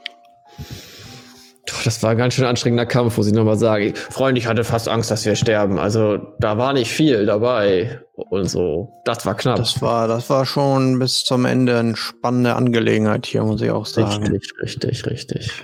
[1.88, 3.93] Das war ein ganz schön anstrengender Kampf, muss ich nochmal sagen.
[3.95, 5.79] Freunde, ich hatte fast Angst, dass wir sterben.
[5.79, 8.91] Also, da war nicht viel dabei und so.
[9.05, 9.55] Das war knapp.
[9.55, 13.85] Das war, das war schon bis zum Ende eine spannende Angelegenheit hier, muss ich auch
[13.85, 14.27] sagen.
[14.27, 15.63] richtig, richtig, richtig.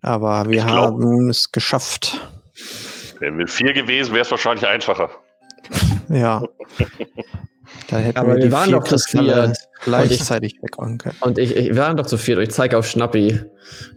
[0.00, 2.20] Aber wir glaub- haben es geschafft.
[3.18, 5.10] Wären wir vier gewesen, wäre es wahrscheinlich einfacher.
[6.08, 6.44] Ja.
[7.88, 9.56] Da hätten Aber wir wir die waren doch zu viert.
[9.84, 11.16] gleichzeitig wegräumen können.
[11.20, 12.38] Und ich, ich wir waren doch zu viert.
[12.40, 13.40] Ich zeige auf Schnappi.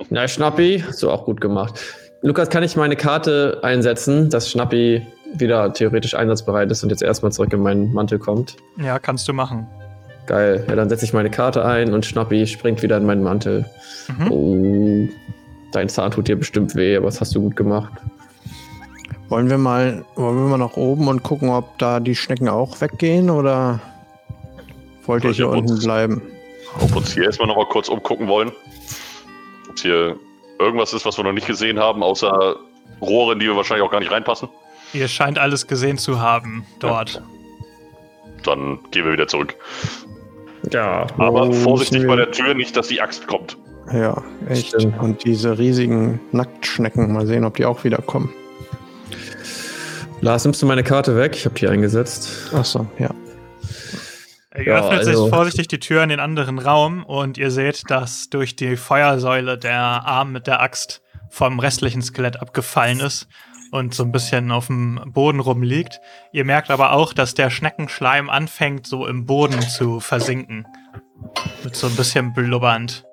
[0.09, 1.79] Na, Schnappi, so auch gut gemacht.
[2.21, 5.05] Lukas, kann ich meine Karte einsetzen, dass Schnappi
[5.35, 8.55] wieder theoretisch einsatzbereit ist und jetzt erstmal zurück in meinen Mantel kommt?
[8.77, 9.67] Ja, kannst du machen.
[10.25, 10.65] Geil.
[10.67, 13.65] Ja, dann setze ich meine Karte ein und Schnappi springt wieder in meinen Mantel.
[14.17, 14.31] Mhm.
[14.31, 15.07] Oh,
[15.71, 17.93] dein Zahn tut dir bestimmt weh, aber das hast du gut gemacht.
[19.29, 22.79] Wollen wir mal, wollen wir mal nach oben und gucken, ob da die Schnecken auch
[22.81, 23.79] weggehen oder
[25.05, 26.21] wollt ihr Wollt hier unten uns- bleiben?
[26.79, 28.51] Ob uns hier erstmal noch mal kurz umgucken wollen.
[29.69, 30.15] Ob hier
[30.59, 32.55] irgendwas ist, was wir noch nicht gesehen haben, außer
[33.01, 34.47] Rohre, in die wir wahrscheinlich auch gar nicht reinpassen.
[34.93, 37.21] Ihr scheint alles gesehen zu haben dort.
[38.43, 39.55] Dann gehen wir wieder zurück.
[40.71, 41.07] Ja.
[41.17, 43.57] Aber vorsichtig bei der Tür, nicht, dass die Axt kommt.
[43.91, 44.67] Ja, echt.
[44.69, 44.99] Stimmt.
[45.01, 48.33] Und diese riesigen Nacktschnecken, mal sehen, ob die auch wieder kommen.
[50.21, 51.35] Lars, nimmst du meine Karte weg?
[51.35, 52.51] Ich habe die eingesetzt.
[52.53, 53.09] Achso, ja.
[54.57, 57.83] Ihr Ja, öffnet also- sich vorsichtig die Tür in den anderen Raum und ihr seht,
[57.89, 63.27] dass durch die Feuersäule der Arm mit der Axt vom restlichen Skelett abgefallen ist
[63.71, 65.99] und so ein bisschen auf dem Boden rumliegt.
[66.31, 70.65] Ihr merkt aber auch, dass der Schneckenschleim anfängt, so im Boden zu versinken.
[71.63, 73.03] Mit so ein bisschen blubbernd.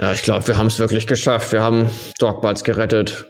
[0.00, 1.50] Ja, ich glaube, wir haben es wirklich geschafft.
[1.50, 1.90] Wir haben
[2.20, 3.26] Dogballs gerettet.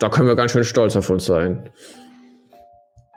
[0.00, 1.70] Da können wir ganz schön stolz auf uns sein.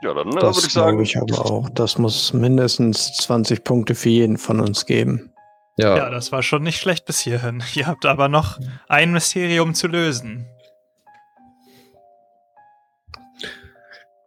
[0.01, 1.69] Ja, dann äh, Das würde ich sagen, glaube ich aber auch.
[1.69, 5.31] Das muss mindestens 20 Punkte für jeden von uns geben.
[5.77, 7.63] Ja, Ja, das war schon nicht schlecht bis hierhin.
[7.73, 10.47] Ihr habt aber noch ein Mysterium zu lösen.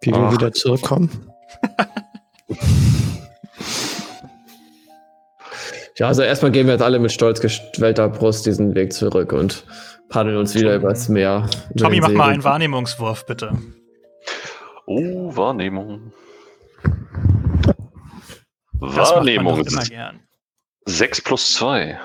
[0.02, 0.32] Wie wir Ach.
[0.32, 1.30] wieder zurückkommen.
[5.96, 9.66] ja also erstmal gehen wir jetzt alle mit stolz geschwellter Brust diesen Weg zurück und
[10.08, 11.50] paddeln uns wieder übers Meer.
[11.76, 13.58] Tommy, mach mal einen Wahrnehmungswurf, bitte.
[14.86, 16.12] Oh, Wahrnehmung.
[18.80, 19.64] Das Wahrnehmung.
[19.66, 20.20] immer gern.
[20.86, 21.98] 6 plus 2.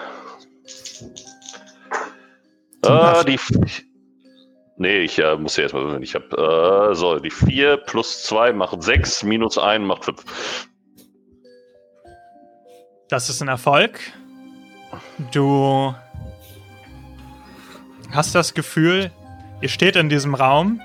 [0.66, 1.20] Sind
[2.86, 3.28] Äh, acht.
[3.28, 3.40] die.
[4.78, 6.02] Nee, ich äh, muss ja erstmal.
[6.04, 6.90] Ich habe.
[6.92, 10.68] Äh, so, die 4 plus 2 macht 6, minus 1 macht 5.
[13.10, 14.00] Das ist ein Erfolg.
[15.32, 15.94] Du
[18.12, 19.12] hast das Gefühl,
[19.62, 20.82] ihr steht in diesem Raum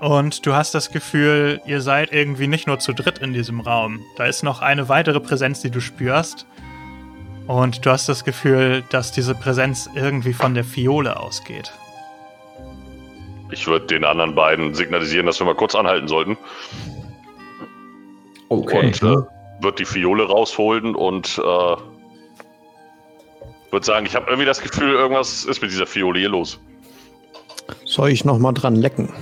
[0.00, 4.00] und du hast das Gefühl, ihr seid irgendwie nicht nur zu dritt in diesem Raum.
[4.16, 6.46] Da ist noch eine weitere Präsenz, die du spürst.
[7.46, 11.72] Und du hast das Gefühl, dass diese Präsenz irgendwie von der Fiole ausgeht.
[13.52, 16.36] Ich würde den anderen beiden signalisieren, dass wir mal kurz anhalten sollten.
[18.48, 18.86] Okay.
[18.86, 19.16] Und äh,
[19.60, 21.76] wird die Fiole rausholen und äh,
[23.70, 26.58] würde sagen, ich habe irgendwie das Gefühl, irgendwas ist mit dieser Fiole hier los.
[27.84, 29.12] Soll ich noch mal dran lecken?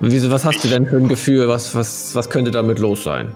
[0.00, 1.48] Wieso, was hast du denn für ein Gefühl?
[1.48, 3.34] Was, was, was könnte damit los sein?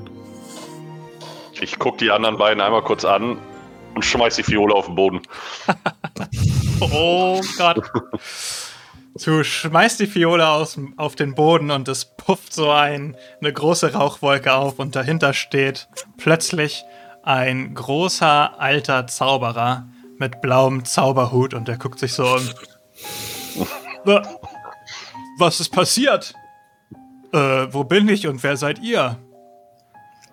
[1.60, 3.38] Ich gucke die anderen beiden einmal kurz an
[3.94, 5.22] und schmeiß die Fiole auf den Boden.
[6.80, 7.88] Oh Gott.
[9.24, 13.92] Du schmeißt die Fiole aus, auf den Boden und es pufft so ein, eine große
[13.92, 16.84] Rauchwolke auf und dahinter steht plötzlich
[17.22, 19.86] ein großer alter Zauberer
[20.18, 22.50] mit blauem Zauberhut und der guckt sich so um.
[25.38, 26.34] Was ist passiert?
[27.32, 29.18] Äh, wo bin ich und wer seid ihr?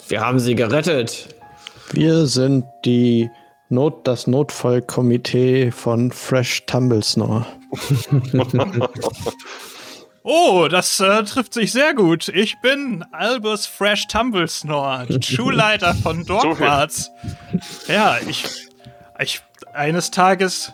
[0.08, 1.36] Wir haben sie gerettet.
[1.94, 3.30] Wir sind die
[3.70, 7.46] Not, das Notfallkomitee von Fresh Tumblesnore.
[10.24, 12.28] oh, das äh, trifft sich sehr gut.
[12.28, 17.10] Ich bin Albus Fresh Tumblesnore, Schulleiter von Dogwarts.
[17.88, 18.44] ja, ich,
[19.20, 19.42] ich
[19.74, 20.74] eines Tages,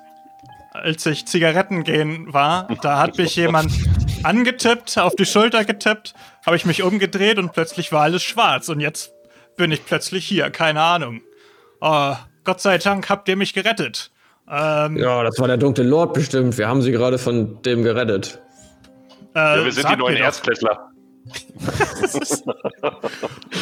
[0.83, 3.71] als ich Zigaretten gehen war, da hat mich jemand
[4.23, 6.13] angetippt, auf die Schulter getippt,
[6.45, 9.13] habe ich mich umgedreht und plötzlich war alles schwarz und jetzt
[9.55, 11.21] bin ich plötzlich hier, keine Ahnung.
[11.81, 14.11] Oh, Gott sei Dank habt ihr mich gerettet.
[14.49, 16.57] Ähm, ja, das war der dunkle Lord bestimmt.
[16.57, 18.41] Wir haben sie gerade von dem gerettet.
[19.35, 20.89] Äh, ja, wir sind die neuen Erstklässler.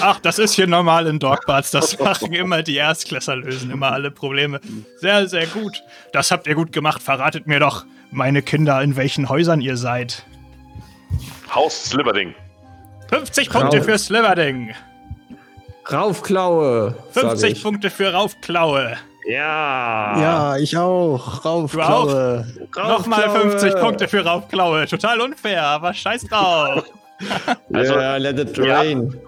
[0.02, 1.72] Ach, das ist hier normal in Dogbarts.
[1.72, 4.60] Das machen immer die Erstklässler, lösen immer alle Probleme.
[4.98, 5.82] Sehr, sehr gut.
[6.14, 7.02] Das habt ihr gut gemacht.
[7.02, 10.24] Verratet mir doch, meine Kinder, in welchen Häusern ihr seid.
[11.54, 12.36] Haus Sliverding.
[13.10, 14.74] 50 Punkte für Sliverding.
[15.92, 16.96] Raufklaue.
[17.12, 18.98] 50 Punkte für Raufklaue.
[19.28, 20.20] Ja.
[20.20, 21.46] Ja, ich auch.
[21.46, 22.46] Raufklaue.
[22.76, 24.88] Nochmal 50 Punkte für Raufklaue.
[24.88, 26.84] Total unfair, aber scheiß drauf.
[27.74, 29.12] also, yeah, let it rain.
[29.14, 29.20] Ja.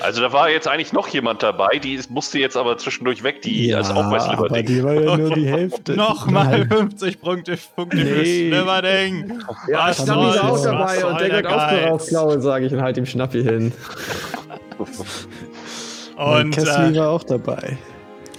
[0.00, 3.68] Also da war jetzt eigentlich noch jemand dabei, die musste jetzt aber zwischendurch weg, die
[3.68, 4.50] ja, ist auch bei Sliverding.
[4.50, 5.94] Aber die war ja nur die Hälfte.
[5.94, 8.04] Nochmal 50 Punkte, Punkte nee.
[8.04, 9.40] für Sliverding.
[9.68, 12.82] Ja, was Schnappi ist auch dabei und der gehört auch zur Raufklaue, sage ich und
[12.82, 13.72] halt dem Schnappi hin.
[16.16, 17.76] Und Kessli äh, war auch dabei.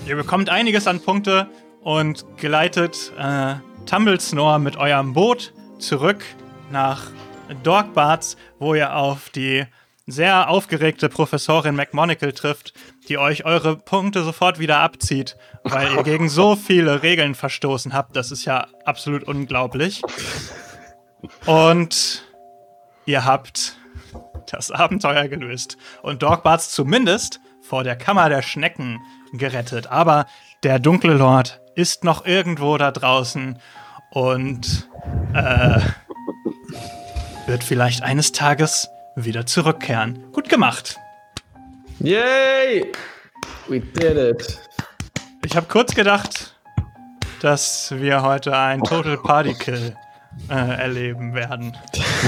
[0.08, 1.48] Ihr bekommt einiges an Punkte
[1.82, 3.56] und geleitet äh,
[3.86, 6.24] Tumblesnore mit eurem Boot zurück
[6.72, 7.08] nach
[7.64, 9.66] Dorkbarts, wo ihr auf die
[10.08, 12.74] sehr aufgeregte Professorin McMonagall trifft,
[13.08, 18.16] die euch eure Punkte sofort wieder abzieht, weil ihr gegen so viele Regeln verstoßen habt.
[18.16, 20.02] Das ist ja absolut unglaublich.
[21.46, 22.24] Und
[23.06, 23.78] ihr habt
[24.52, 25.78] das Abenteuer gelöst.
[26.04, 29.00] Und Dogbarts zumindest vor der Kammer der Schnecken
[29.34, 29.88] gerettet.
[29.88, 30.28] Aber
[30.64, 33.60] der dunkle Lord ist noch irgendwo da draußen
[34.12, 34.88] und
[35.34, 35.80] äh,
[37.48, 40.32] wird vielleicht eines Tages wieder zurückkehren.
[40.32, 40.98] Gut gemacht.
[42.00, 42.92] Yay!
[43.68, 44.60] We did it.
[45.46, 46.56] Ich habe kurz gedacht,
[47.42, 49.96] dass wir heute ein Total Party Kill
[50.50, 51.78] äh, erleben werden.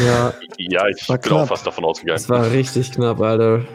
[0.06, 1.32] Ja, ja ich bin knapp.
[1.32, 2.18] auch fast davon ausgegangen.
[2.18, 3.66] Das war richtig knapp, Alter.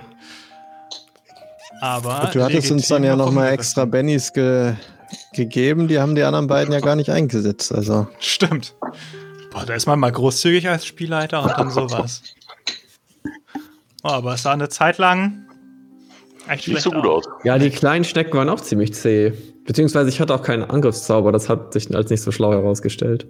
[1.80, 4.74] Aber du hattest uns dann ja nochmal extra Bennys ge
[5.34, 7.74] gegeben, die haben die anderen beiden ja gar nicht eingesetzt.
[7.74, 8.06] Also.
[8.18, 8.74] Stimmt.
[9.52, 12.22] Boah, da ist man mal großzügig als Spielleiter und dann sowas.
[14.02, 15.46] Oh, aber es sah eine Zeit lang
[16.48, 17.24] echt Nicht so gut aus.
[17.44, 19.32] Ja, die kleinen Schnecken waren auch ziemlich zäh.
[19.64, 23.26] Beziehungsweise ich hatte auch keinen Angriffszauber, das hat sich als nicht so schlau herausgestellt.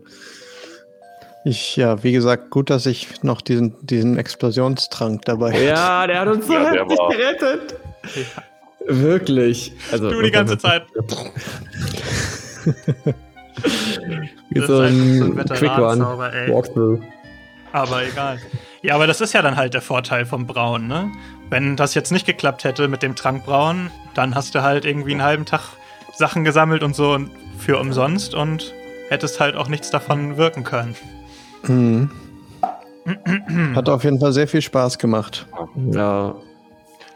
[1.45, 5.65] Ich, ja, wie gesagt, gut, dass ich noch diesen, diesen Explosionstrank dabei hatte.
[5.65, 7.75] Ja, der hat uns so ja, heftig gerettet.
[8.15, 8.23] Ja.
[8.87, 9.73] Wirklich.
[9.91, 10.85] Also, du die ganze Zeit.
[14.51, 16.01] Wie so ein, ein Quick One.
[16.49, 17.01] Walkthrough.
[17.73, 18.39] Aber egal.
[18.83, 21.11] Ja, aber das ist ja dann halt der Vorteil vom Brauen, ne?
[21.49, 25.23] Wenn das jetzt nicht geklappt hätte mit dem Trankbrauen, dann hast du halt irgendwie einen
[25.23, 25.63] halben Tag
[26.15, 27.19] Sachen gesammelt und so
[27.59, 28.75] für umsonst und
[29.09, 30.95] hättest halt auch nichts davon wirken können.
[31.67, 32.11] Mhm.
[33.75, 35.47] Hat auf jeden Fall sehr viel Spaß gemacht.
[35.91, 36.35] Ja,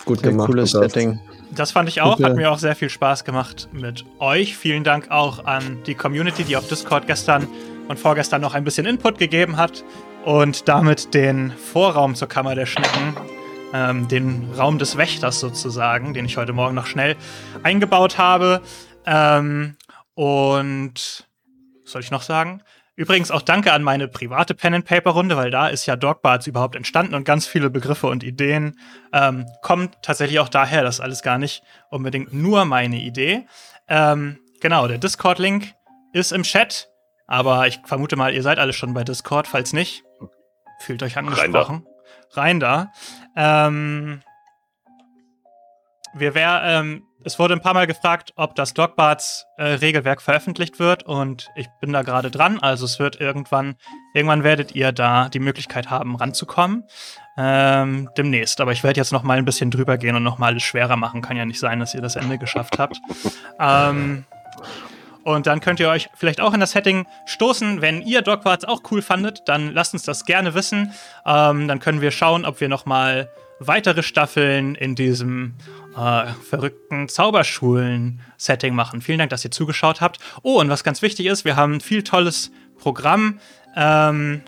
[0.05, 0.47] gut sehr gemacht.
[0.49, 1.21] Cooles Setting.
[1.57, 4.57] Das fand ich auch, hat mir auch sehr viel Spaß gemacht mit euch.
[4.57, 7.49] Vielen Dank auch an die Community, die auf Discord gestern
[7.89, 9.83] und vorgestern noch ein bisschen Input gegeben hat
[10.27, 13.17] und damit den Vorraum zur Kammer der Schnecken,
[13.73, 17.17] ähm, den Raum des Wächters sozusagen, den ich heute Morgen noch schnell
[17.63, 18.61] eingebaut habe.
[19.07, 19.77] Ähm,
[20.15, 21.27] und
[21.85, 22.63] was soll ich noch sagen?
[22.97, 27.25] Übrigens auch danke an meine private Pen-and-Paper-Runde, weil da ist ja Dogbarts überhaupt entstanden und
[27.25, 28.79] ganz viele Begriffe und Ideen
[29.13, 30.83] ähm, kommen tatsächlich auch daher.
[30.83, 33.47] Das ist alles gar nicht unbedingt nur meine Idee.
[33.87, 35.75] Ähm, genau, der Discord-Link
[36.15, 36.89] ist im Chat,
[37.27, 39.47] aber ich vermute mal, ihr seid alle schon bei Discord.
[39.47, 40.03] Falls nicht,
[40.81, 41.87] fühlt euch angesprochen.
[42.33, 42.87] Rein da.
[42.87, 42.93] Rein
[43.37, 43.67] da.
[43.67, 44.23] Ähm,
[46.15, 50.79] wir wär, ähm, es wurde ein paar Mal gefragt, ob das Dogbarts äh, Regelwerk veröffentlicht
[50.79, 52.61] wird und ich bin da gerade dran.
[52.61, 53.75] Also es wird irgendwann,
[54.15, 56.85] irgendwann werdet ihr da die Möglichkeit haben, ranzukommen.
[57.37, 58.61] Ähm, demnächst.
[58.61, 60.97] Aber ich werde jetzt noch mal ein bisschen drüber gehen und noch mal alles schwerer
[60.97, 61.21] machen.
[61.21, 62.97] Kann ja nicht sein, dass ihr das Ende geschafft habt.
[63.61, 64.25] ähm,
[65.25, 67.81] Und dann könnt ihr euch vielleicht auch in das Setting stoßen.
[67.83, 70.93] Wenn ihr Dogwarts auch cool fandet, dann lasst uns das gerne wissen.
[71.27, 75.55] Ähm, dann können wir schauen, ob wir nochmal weitere Staffeln in diesem
[75.97, 79.01] äh, verrückten Zauberschulen-Setting machen.
[79.01, 80.19] Vielen Dank, dass ihr zugeschaut habt.
[80.43, 83.41] Oh, und was ganz wichtig ist, wir haben ein viel tolles Programm.
[83.75, 84.43] Ähm,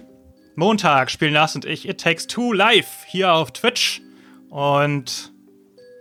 [0.57, 4.03] Montag spielen Lars und ich It Takes Two live hier auf Twitch.
[4.51, 5.33] Und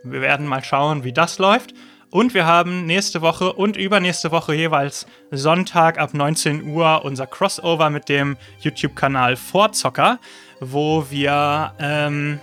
[0.04, 1.74] wir werden mal schauen, wie das läuft.
[2.10, 7.90] Und wir haben nächste Woche und übernächste Woche jeweils Sonntag ab 19 Uhr unser Crossover
[7.90, 10.20] mit dem YouTube-Kanal Vorzocker,
[10.62, 12.40] wo wir ähm,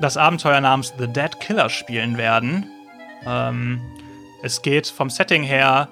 [0.00, 2.66] das Abenteuer namens The Dead Killer spielen werden.
[3.26, 3.80] Ähm,
[4.42, 5.88] es geht vom Setting her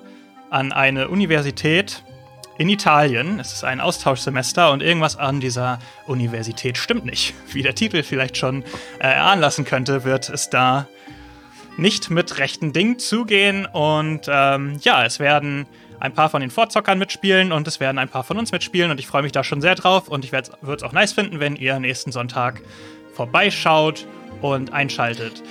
[0.51, 2.03] an eine Universität
[2.57, 3.39] in Italien.
[3.39, 7.35] Es ist ein Austauschsemester und irgendwas an dieser Universität stimmt nicht.
[7.53, 8.63] Wie der Titel vielleicht schon
[8.99, 10.89] äh, erahnen lassen könnte, wird es da
[11.77, 13.67] nicht mit rechten Dingen zugehen.
[13.67, 15.67] Und ähm, ja, es werden
[16.01, 19.01] ein paar von den Vorzockern mitspielen und es werden ein paar von uns mitspielen und
[19.01, 21.57] ich freue mich da schon sehr drauf und ich würde es auch nice finden, wenn
[21.57, 22.63] ihr nächsten Sonntag
[23.19, 24.07] vorbeischaut
[24.43, 25.43] und einschaltet.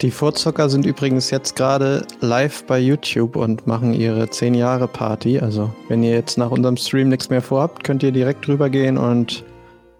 [0.00, 5.38] Die Vorzocker sind übrigens jetzt gerade live bei YouTube und machen ihre 10 Jahre Party.
[5.38, 9.44] Also, wenn ihr jetzt nach unserem Stream nichts mehr vorhabt, könnt ihr direkt rübergehen und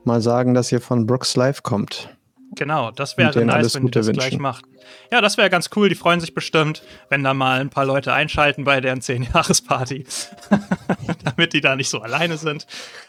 [0.05, 2.09] mal sagen, dass ihr von Brooks Live kommt.
[2.53, 4.13] Genau, das wäre nice, wenn ihr das wünschen.
[4.21, 4.65] gleich macht.
[5.13, 5.89] Ja, das wäre ganz cool.
[5.89, 10.07] Die freuen sich bestimmt, wenn da mal ein paar Leute einschalten bei deren 10-Jahres-Party.
[11.25, 12.67] Damit die da nicht so alleine sind.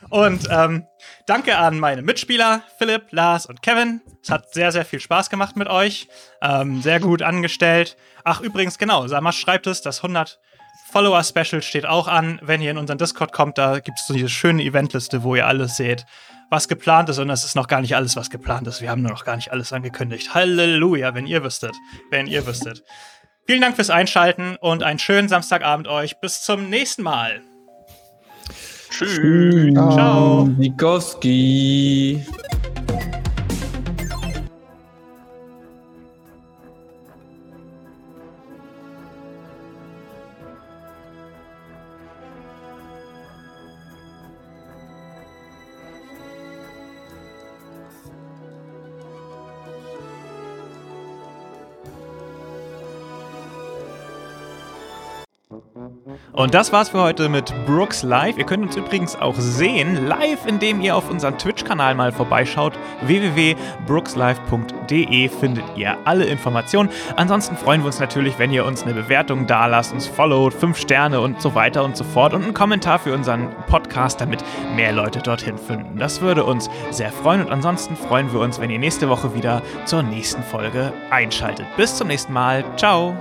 [0.10, 0.86] Und ähm,
[1.26, 4.02] danke an meine Mitspieler, Philipp, Lars und Kevin.
[4.22, 6.10] Es hat sehr, sehr viel Spaß gemacht mit euch.
[6.42, 7.96] Ähm, sehr gut angestellt.
[8.26, 10.40] Ach, übrigens, genau, Samas schreibt es, das 100
[10.92, 12.40] Follower-Special steht auch an.
[12.44, 15.48] Wenn ihr in unseren Discord kommt, da gibt es so diese schöne Eventliste, wo ihr
[15.48, 16.06] alles seht
[16.50, 18.82] was geplant ist und es ist noch gar nicht alles, was geplant ist.
[18.82, 20.34] Wir haben nur noch gar nicht alles angekündigt.
[20.34, 21.76] Halleluja, wenn ihr wüsstet.
[22.10, 22.84] Wenn ihr wüsstet.
[23.46, 26.20] Vielen Dank fürs Einschalten und einen schönen Samstagabend euch.
[26.20, 27.42] Bis zum nächsten Mal.
[28.90, 29.74] Tschüss.
[29.74, 30.46] Ciao.
[30.58, 32.26] Nikowski.
[56.40, 58.38] Und das war's für heute mit Brooks Live.
[58.38, 62.80] Ihr könnt uns übrigens auch sehen, live, indem ihr auf unseren Twitch-Kanal mal vorbeischaut.
[63.02, 66.88] www.brookslive.de findet ihr alle Informationen.
[67.18, 70.78] Ansonsten freuen wir uns natürlich, wenn ihr uns eine Bewertung da lasst, uns followt, fünf
[70.78, 74.42] Sterne und so weiter und so fort und einen Kommentar für unseren Podcast, damit
[74.78, 76.00] mehr Leute dorthin finden.
[76.00, 79.62] Das würde uns sehr freuen und ansonsten freuen wir uns, wenn ihr nächste Woche wieder
[79.84, 81.66] zur nächsten Folge einschaltet.
[81.76, 82.64] Bis zum nächsten Mal.
[82.78, 83.14] Ciao.